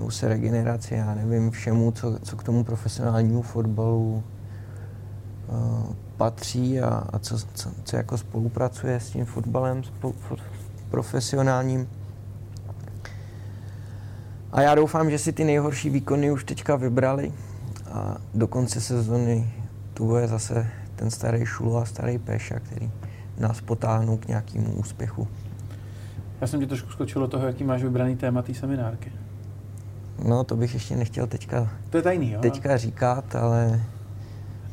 uh, 0.00 0.10
se 0.10 0.28
regeneraci, 0.28 0.94
já 0.94 1.14
nevím, 1.14 1.50
všemu, 1.50 1.92
co, 1.92 2.18
co 2.18 2.36
k 2.36 2.42
tomu 2.42 2.64
profesionálnímu 2.64 3.42
fotbalu 3.42 4.22
uh, 5.48 5.94
patří 6.16 6.80
a, 6.80 6.88
a 6.88 7.18
co, 7.18 7.38
co, 7.54 7.70
co 7.84 7.96
jako 7.96 8.18
spolupracuje 8.18 9.00
s 9.00 9.10
tím 9.10 9.24
fotbalem 9.24 9.84
spolu, 9.84 10.14
profesionálním. 10.90 11.88
A 14.52 14.60
já 14.60 14.74
doufám, 14.74 15.10
že 15.10 15.18
si 15.18 15.32
ty 15.32 15.44
nejhorší 15.44 15.90
výkony 15.90 16.30
už 16.30 16.44
teďka 16.44 16.76
vybrali 16.76 17.32
a 17.92 18.16
do 18.34 18.46
konce 18.46 18.80
sezony 18.80 19.52
tu 19.94 20.06
bude 20.06 20.28
zase 20.28 20.66
ten 20.96 21.10
starý 21.10 21.46
Šulo 21.46 21.76
a 21.76 21.84
starý 21.84 22.18
Peša, 22.18 22.58
který 22.58 22.90
nás 23.38 23.60
potáhnou 23.60 24.16
k 24.16 24.28
nějakému 24.28 24.72
úspěchu. 24.72 25.28
Já 26.40 26.46
jsem 26.46 26.60
tě 26.60 26.66
trošku 26.66 26.90
skočil 26.90 27.22
do 27.22 27.28
toho, 27.28 27.46
jaký 27.46 27.64
máš 27.64 27.82
vybraný 27.82 28.16
téma 28.16 28.42
té 28.42 28.54
seminárky. 28.54 29.12
No, 30.24 30.44
to 30.44 30.56
bych 30.56 30.74
ještě 30.74 30.96
nechtěl 30.96 31.26
teďka, 31.26 31.70
to 31.90 31.96
je 31.96 32.02
tajný, 32.02 32.32
jo? 32.32 32.40
teďka 32.40 32.76
říkat, 32.76 33.34
ale... 33.34 33.82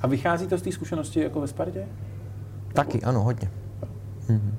A 0.01 0.07
vychází 0.07 0.47
to 0.47 0.57
z 0.57 0.61
té 0.61 0.71
zkušenosti 0.71 1.19
jako 1.19 1.41
ve 1.41 1.47
Spartě? 1.47 1.87
Taky, 2.73 3.01
ano, 3.01 3.23
hodně. 3.23 3.51
Mhm. 4.29 4.55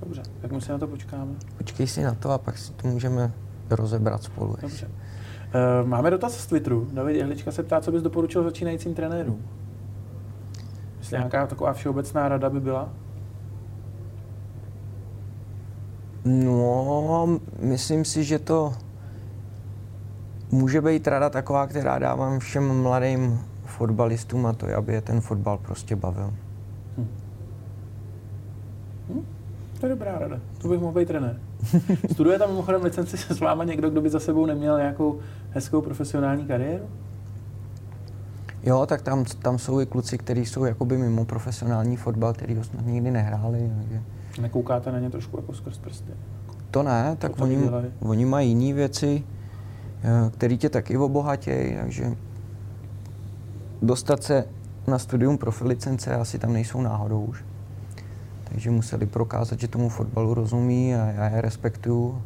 Dobře, 0.00 0.22
tak 0.40 0.52
my 0.52 0.60
si 0.60 0.72
na 0.72 0.78
to 0.78 0.86
počkáme. 0.86 1.32
Počkej 1.58 1.86
si 1.86 2.02
na 2.02 2.14
to 2.14 2.30
a 2.30 2.38
pak 2.38 2.58
si 2.58 2.72
to 2.72 2.88
můžeme 2.88 3.32
rozebrat 3.72 4.22
spolu. 4.22 4.56
Dobře. 4.62 4.86
Uh, 4.86 5.88
máme 5.88 6.10
dotaz 6.10 6.38
z 6.38 6.46
Twitteru. 6.46 6.88
David 6.92 7.16
Jehlička 7.16 7.52
se 7.52 7.62
ptá, 7.62 7.80
co 7.80 7.92
bys 7.92 8.02
doporučil 8.02 8.44
začínajícím 8.44 8.94
trenérům. 8.94 9.42
Jestli 10.98 11.16
nějaká 11.16 11.46
taková 11.46 11.72
všeobecná 11.72 12.28
rada 12.28 12.50
by 12.50 12.60
byla? 12.60 12.88
No, 16.24 17.40
myslím 17.60 18.04
si, 18.04 18.24
že 18.24 18.38
to 18.38 18.72
může 20.50 20.80
být 20.80 21.08
rada 21.08 21.30
taková, 21.30 21.66
která 21.66 21.98
dávám 21.98 22.38
všem 22.38 22.82
mladým 22.82 23.40
fotbalistům 23.64 24.46
a 24.46 24.52
to 24.52 24.66
je, 24.66 24.74
aby 24.74 24.92
je 24.92 25.00
ten 25.00 25.20
fotbal 25.20 25.58
prostě 25.58 25.96
bavil. 25.96 26.32
Hm. 26.98 27.08
Hm? 29.08 29.26
To 29.80 29.86
je 29.86 29.90
dobrá 29.90 30.18
rada. 30.18 30.40
To 30.62 30.68
bych 30.68 30.80
mohl 30.80 30.92
být 30.92 31.08
trenér. 31.08 31.40
Studuje 32.12 32.38
tam 32.38 32.50
mimochodem 32.50 32.82
licenci 32.82 33.16
se 33.16 33.34
s 33.34 33.40
váma 33.40 33.64
někdo, 33.64 33.90
kdo 33.90 34.00
by 34.00 34.10
za 34.10 34.20
sebou 34.20 34.46
neměl 34.46 34.78
nějakou 34.78 35.18
hezkou 35.50 35.80
profesionální 35.80 36.44
kariéru? 36.46 36.84
Jo, 38.62 38.86
tak 38.86 39.02
tam, 39.02 39.24
tam 39.24 39.58
jsou 39.58 39.80
i 39.80 39.86
kluci, 39.86 40.18
kteří 40.18 40.46
jsou 40.46 40.64
jakoby 40.64 40.98
mimo 40.98 41.24
profesionální 41.24 41.96
fotbal, 41.96 42.32
který 42.32 42.54
ho 42.54 42.64
snad 42.64 42.86
nikdy 42.86 43.10
nehráli. 43.10 43.72
Takže... 43.78 44.02
Nekoukáte 44.40 44.92
na 44.92 44.98
ně 44.98 45.10
trošku 45.10 45.36
jako 45.36 45.52
skrz 45.52 45.78
prsty? 45.78 46.12
To 46.70 46.82
ne, 46.82 47.16
tak 47.18 47.36
to 47.36 47.42
oni, 47.42 47.70
oni 48.00 48.24
mají 48.24 48.48
jiné 48.48 48.74
věci, 48.74 49.24
eh, 50.02 50.30
které 50.30 50.56
tě 50.56 50.68
taky 50.68 50.96
obohatějí, 50.96 51.76
takže 51.76 52.16
dostat 53.82 54.22
se 54.22 54.44
na 54.86 54.98
studium 54.98 55.38
profilicence 55.38 56.14
asi 56.14 56.38
tam 56.38 56.52
nejsou 56.52 56.80
náhodou 56.80 57.24
už 57.24 57.44
takže 58.48 58.70
museli 58.70 59.06
prokázat, 59.06 59.60
že 59.60 59.68
tomu 59.68 59.88
fotbalu 59.88 60.34
rozumí 60.34 60.94
a 60.94 61.06
já 61.06 61.28
je 61.28 61.40
respektuju. 61.40 62.22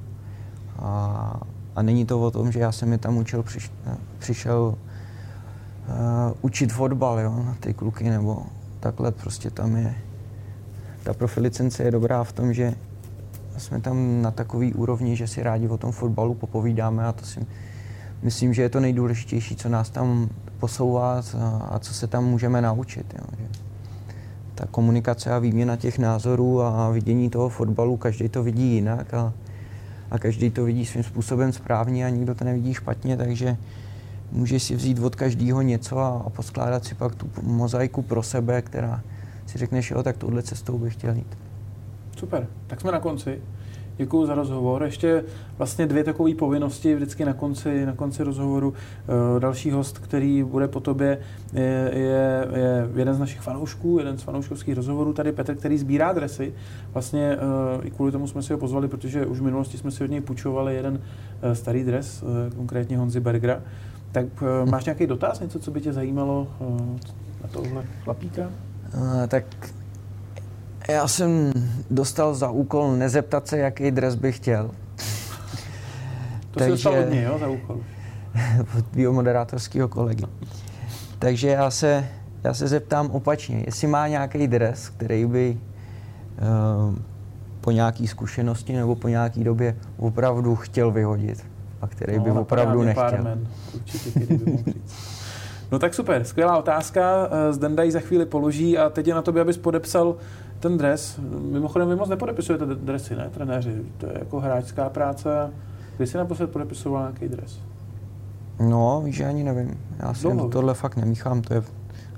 A, 0.78 1.40
a 1.76 1.82
není 1.82 2.06
to 2.06 2.20
o 2.20 2.30
tom, 2.30 2.52
že 2.52 2.60
já 2.60 2.72
jsem 2.72 2.92
je 2.92 2.98
tam 2.98 3.16
učil, 3.16 3.42
přiš, 3.42 3.70
přišel 4.18 4.74
uh, 5.88 5.94
učit 6.40 6.72
fotbal 6.72 7.20
jo, 7.20 7.42
na 7.46 7.56
ty 7.60 7.74
kluky, 7.74 8.10
nebo 8.10 8.42
takhle 8.80 9.12
prostě 9.12 9.50
tam 9.50 9.76
je. 9.76 9.94
Ta 11.02 11.14
profilicence 11.14 11.82
je 11.82 11.90
dobrá 11.90 12.24
v 12.24 12.32
tom, 12.32 12.52
že 12.52 12.74
jsme 13.58 13.80
tam 13.80 14.22
na 14.22 14.30
takový 14.30 14.74
úrovni, 14.74 15.16
že 15.16 15.26
si 15.26 15.42
rádi 15.42 15.68
o 15.68 15.78
tom 15.78 15.92
fotbalu 15.92 16.34
popovídáme 16.34 17.04
a 17.04 17.12
to 17.12 17.26
si 17.26 17.46
myslím, 18.22 18.54
že 18.54 18.62
je 18.62 18.68
to 18.68 18.80
nejdůležitější, 18.80 19.56
co 19.56 19.68
nás 19.68 19.90
tam 19.90 20.28
posouvá 20.58 21.22
a, 21.38 21.46
a 21.70 21.78
co 21.78 21.94
se 21.94 22.06
tam 22.06 22.24
můžeme 22.24 22.62
naučit. 22.62 23.14
Jo, 23.18 23.24
že 23.38 23.71
ta 24.54 24.66
komunikace 24.66 25.30
a 25.30 25.38
výměna 25.38 25.76
těch 25.76 25.98
názorů 25.98 26.62
a 26.62 26.90
vidění 26.90 27.30
toho 27.30 27.48
fotbalu, 27.48 27.96
každý 27.96 28.28
to 28.28 28.42
vidí 28.42 28.74
jinak 28.74 29.14
a, 29.14 29.32
a 30.10 30.18
každý 30.18 30.50
to 30.50 30.64
vidí 30.64 30.86
svým 30.86 31.04
způsobem 31.04 31.52
správně 31.52 32.06
a 32.06 32.08
nikdo 32.08 32.34
to 32.34 32.44
nevidí 32.44 32.74
špatně, 32.74 33.16
takže 33.16 33.56
můžeš 34.32 34.62
si 34.62 34.74
vzít 34.74 34.98
od 34.98 35.16
každého 35.16 35.62
něco 35.62 35.98
a, 35.98 36.22
a 36.26 36.30
poskládat 36.30 36.84
si 36.84 36.94
pak 36.94 37.14
tu 37.14 37.30
mozaiku 37.42 38.02
pro 38.02 38.22
sebe, 38.22 38.62
která 38.62 39.02
si 39.46 39.58
řekneš, 39.58 39.90
jo, 39.90 40.02
tak 40.02 40.16
touhle 40.16 40.42
cestou 40.42 40.78
bych 40.78 40.92
chtěl 40.92 41.14
jít. 41.14 41.38
Super, 42.16 42.46
tak 42.66 42.80
jsme 42.80 42.92
na 42.92 43.00
konci. 43.00 43.40
Děkuji 43.96 44.26
za 44.26 44.34
rozhovor. 44.34 44.82
Ještě 44.82 45.24
vlastně 45.58 45.86
dvě 45.86 46.04
takové 46.04 46.34
povinnosti 46.34 46.94
vždycky 46.94 47.24
na 47.24 47.32
konci, 47.32 47.86
na 47.86 47.92
konci 47.92 48.22
rozhovoru. 48.22 48.74
E, 49.36 49.40
další 49.40 49.70
host, 49.70 49.98
který 49.98 50.42
bude 50.42 50.68
po 50.68 50.80
tobě, 50.80 51.18
je, 51.52 51.90
je, 51.94 52.48
je 52.54 52.88
jeden 52.96 53.14
z 53.14 53.18
našich 53.18 53.40
fanoušků, 53.40 53.98
jeden 53.98 54.18
z 54.18 54.22
fanouškovských 54.22 54.74
rozhovorů, 54.74 55.12
tady 55.12 55.32
Petr, 55.32 55.54
který 55.54 55.78
sbírá 55.78 56.12
dresy. 56.12 56.54
Vlastně 56.92 57.32
e, 57.32 57.38
i 57.82 57.90
kvůli 57.90 58.12
tomu 58.12 58.26
jsme 58.26 58.42
si 58.42 58.52
ho 58.52 58.58
pozvali, 58.58 58.88
protože 58.88 59.26
už 59.26 59.38
v 59.38 59.42
minulosti 59.42 59.78
jsme 59.78 59.90
si 59.90 60.04
od 60.04 60.10
něj 60.10 60.20
půjčovali 60.20 60.74
jeden 60.74 61.00
e, 61.42 61.54
starý 61.54 61.84
dres, 61.84 62.24
konkrétně 62.56 62.98
Honzi 62.98 63.20
Bergera. 63.20 63.62
Tak 64.12 64.26
máš 64.70 64.84
nějaký 64.84 65.06
dotaz, 65.06 65.40
něco, 65.40 65.58
co 65.58 65.70
by 65.70 65.80
tě 65.80 65.92
zajímalo 65.92 66.48
na 67.42 67.48
tohle 67.48 67.84
chlapíka? 68.04 68.50
Tak 69.28 69.44
já 70.92 71.08
jsem 71.08 71.52
dostal 71.90 72.34
za 72.34 72.50
úkol 72.50 72.96
nezeptat 72.96 73.48
se, 73.48 73.58
jaký 73.58 73.90
dres 73.90 74.14
bych 74.14 74.36
chtěl. 74.36 74.70
To 76.50 76.58
Takže, 76.58 76.64
si 76.64 76.70
dostal 76.70 77.02
od 77.02 77.10
něj, 77.10 77.22
jo, 77.22 77.38
za 77.38 77.48
úkol? 77.48 77.80
od 78.78 79.12
moderátorského 79.12 79.88
kolegy. 79.88 80.24
Takže 81.18 81.48
já 81.48 81.70
se, 81.70 82.08
já 82.44 82.54
se 82.54 82.68
zeptám 82.68 83.10
opačně, 83.10 83.62
jestli 83.66 83.86
má 83.86 84.08
nějaký 84.08 84.46
dres, 84.46 84.88
který 84.88 85.26
by 85.26 85.58
uh, 86.88 86.94
po 87.60 87.70
nějaké 87.70 88.06
zkušenosti 88.06 88.72
nebo 88.72 88.94
po 88.94 89.08
nějaké 89.08 89.44
době 89.44 89.76
opravdu 89.96 90.56
chtěl 90.56 90.90
vyhodit 90.90 91.46
a 91.80 91.86
který 91.86 92.16
no, 92.16 92.24
by 92.24 92.30
opravdu 92.30 92.82
nechtěl. 92.82 93.22
Men, 93.22 93.48
určitě, 93.74 94.10
který 94.10 94.36
by 94.36 94.50
mohl. 94.50 94.64
No 95.72 95.78
tak 95.78 95.94
super, 95.94 96.24
skvělá 96.24 96.58
otázka. 96.58 97.28
Eh, 97.30 97.52
Zdendaj 97.52 97.90
za 97.90 98.00
chvíli 98.00 98.26
položí 98.26 98.78
a 98.78 98.90
teď 98.90 99.06
je 99.06 99.14
na 99.14 99.22
tobě, 99.22 99.42
abys 99.42 99.56
podepsal 99.56 100.16
ten 100.62 100.78
dres. 100.78 101.20
Mimochodem, 101.52 101.88
vy 101.88 101.96
moc 101.96 102.08
nepodepisujete 102.08 102.66
dresy, 102.66 103.16
ne, 103.16 103.30
trenéři? 103.34 103.82
To 103.98 104.06
je 104.06 104.12
jako 104.18 104.40
hráčská 104.40 104.90
práce. 104.90 105.50
Kdy 105.96 106.06
jsi 106.06 106.16
naposled 106.16 106.50
podepisoval 106.50 107.02
nějaký 107.02 107.28
dres? 107.28 107.60
No, 108.60 109.02
víš, 109.04 109.16
že 109.16 109.24
ani 109.24 109.44
nevím. 109.44 109.80
Já 109.98 110.14
si 110.14 110.22
Dlouho. 110.22 110.48
tohle 110.48 110.74
fakt 110.74 110.96
nemíchám, 110.96 111.42
to 111.42 111.54
je, 111.54 111.62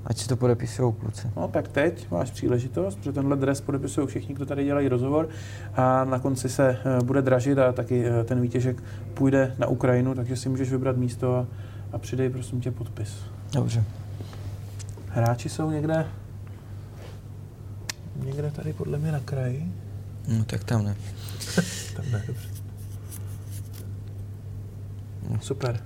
ať 0.05 0.17
si 0.17 0.27
to 0.27 0.35
podepisují 0.35 0.93
kluci. 0.93 1.27
No 1.37 1.47
tak 1.47 1.67
teď 1.67 2.11
máš 2.11 2.31
příležitost, 2.31 2.95
protože 2.95 3.11
tenhle 3.11 3.35
dres 3.35 3.61
podepisují 3.61 4.07
všichni, 4.07 4.35
kdo 4.35 4.45
tady 4.45 4.63
dělají 4.63 4.87
rozhovor 4.87 5.29
a 5.75 6.05
na 6.05 6.19
konci 6.19 6.49
se 6.49 6.69
eh, 6.69 7.03
bude 7.03 7.21
dražit 7.21 7.57
a 7.57 7.71
taky 7.71 8.05
eh, 8.05 8.23
ten 8.23 8.41
výtěžek 8.41 8.83
půjde 9.13 9.55
na 9.57 9.67
Ukrajinu, 9.67 10.15
takže 10.15 10.35
si 10.35 10.49
můžeš 10.49 10.71
vybrat 10.71 10.97
místo 10.97 11.35
a, 11.35 11.45
a 11.93 11.97
přidej 11.97 12.29
prosím 12.29 12.61
tě 12.61 12.71
podpis. 12.71 13.17
Dobře. 13.53 13.83
Hráči 15.09 15.49
jsou 15.49 15.71
někde 15.71 16.05
někde 18.35 18.51
tady 18.51 18.73
podle 18.73 18.97
mě 18.97 19.11
na 19.11 19.19
kraji. 19.19 19.71
No 20.27 20.43
tak 20.45 20.63
tam 20.63 20.83
ne. 20.85 20.95
Tam 21.95 22.05
ne, 22.11 22.23
dobře. 22.27 22.49
Super. 25.41 25.79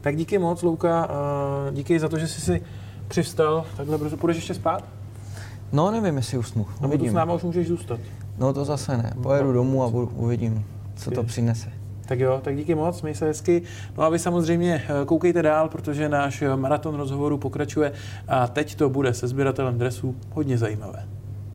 Tak 0.00 0.16
díky 0.16 0.38
moc, 0.38 0.62
Louka. 0.62 1.04
a 1.04 1.16
Díky 1.72 2.00
za 2.00 2.08
to, 2.08 2.18
že 2.18 2.28
jsi 2.28 2.40
si 2.40 2.62
přivstal 3.08 3.64
takhle 3.76 3.98
brzo. 3.98 4.16
Půjdeš 4.16 4.36
ještě 4.36 4.54
spát? 4.54 4.84
No 5.72 5.90
nevím, 5.90 6.16
jestli 6.16 6.38
usnu. 6.38 6.66
Nebo 6.80 6.92
tu 6.92 6.98
s 6.98 7.00
Uvidím. 7.00 7.14
náma 7.14 7.34
už 7.34 7.42
můžeš 7.42 7.68
zůstat. 7.68 8.00
No 8.38 8.52
to 8.52 8.64
zase 8.64 8.96
ne. 8.96 9.12
Pojedu 9.22 9.52
domů 9.52 9.82
a 9.84 9.88
budu, 9.88 10.06
uvidím, 10.16 10.64
co 10.96 11.10
to 11.10 11.22
přinese. 11.22 11.72
Tak 12.06 12.18
jo, 12.20 12.40
tak 12.44 12.56
díky 12.56 12.74
moc, 12.74 13.02
měj 13.02 13.14
se 13.14 13.26
hezky. 13.26 13.62
No 13.96 14.02
a 14.04 14.08
vy 14.08 14.18
samozřejmě 14.18 14.82
eh, 14.84 15.04
koukejte 15.06 15.42
dál, 15.42 15.68
protože 15.68 16.08
náš 16.08 16.42
eh, 16.42 16.56
maraton 16.56 16.94
rozhovoru 16.94 17.38
pokračuje 17.38 17.92
a 18.28 18.46
teď 18.48 18.74
to 18.74 18.90
bude 18.90 19.14
se 19.14 19.28
sběratelem 19.28 19.78
dresů 19.78 20.16
hodně 20.30 20.58
zajímavé. 20.58 21.08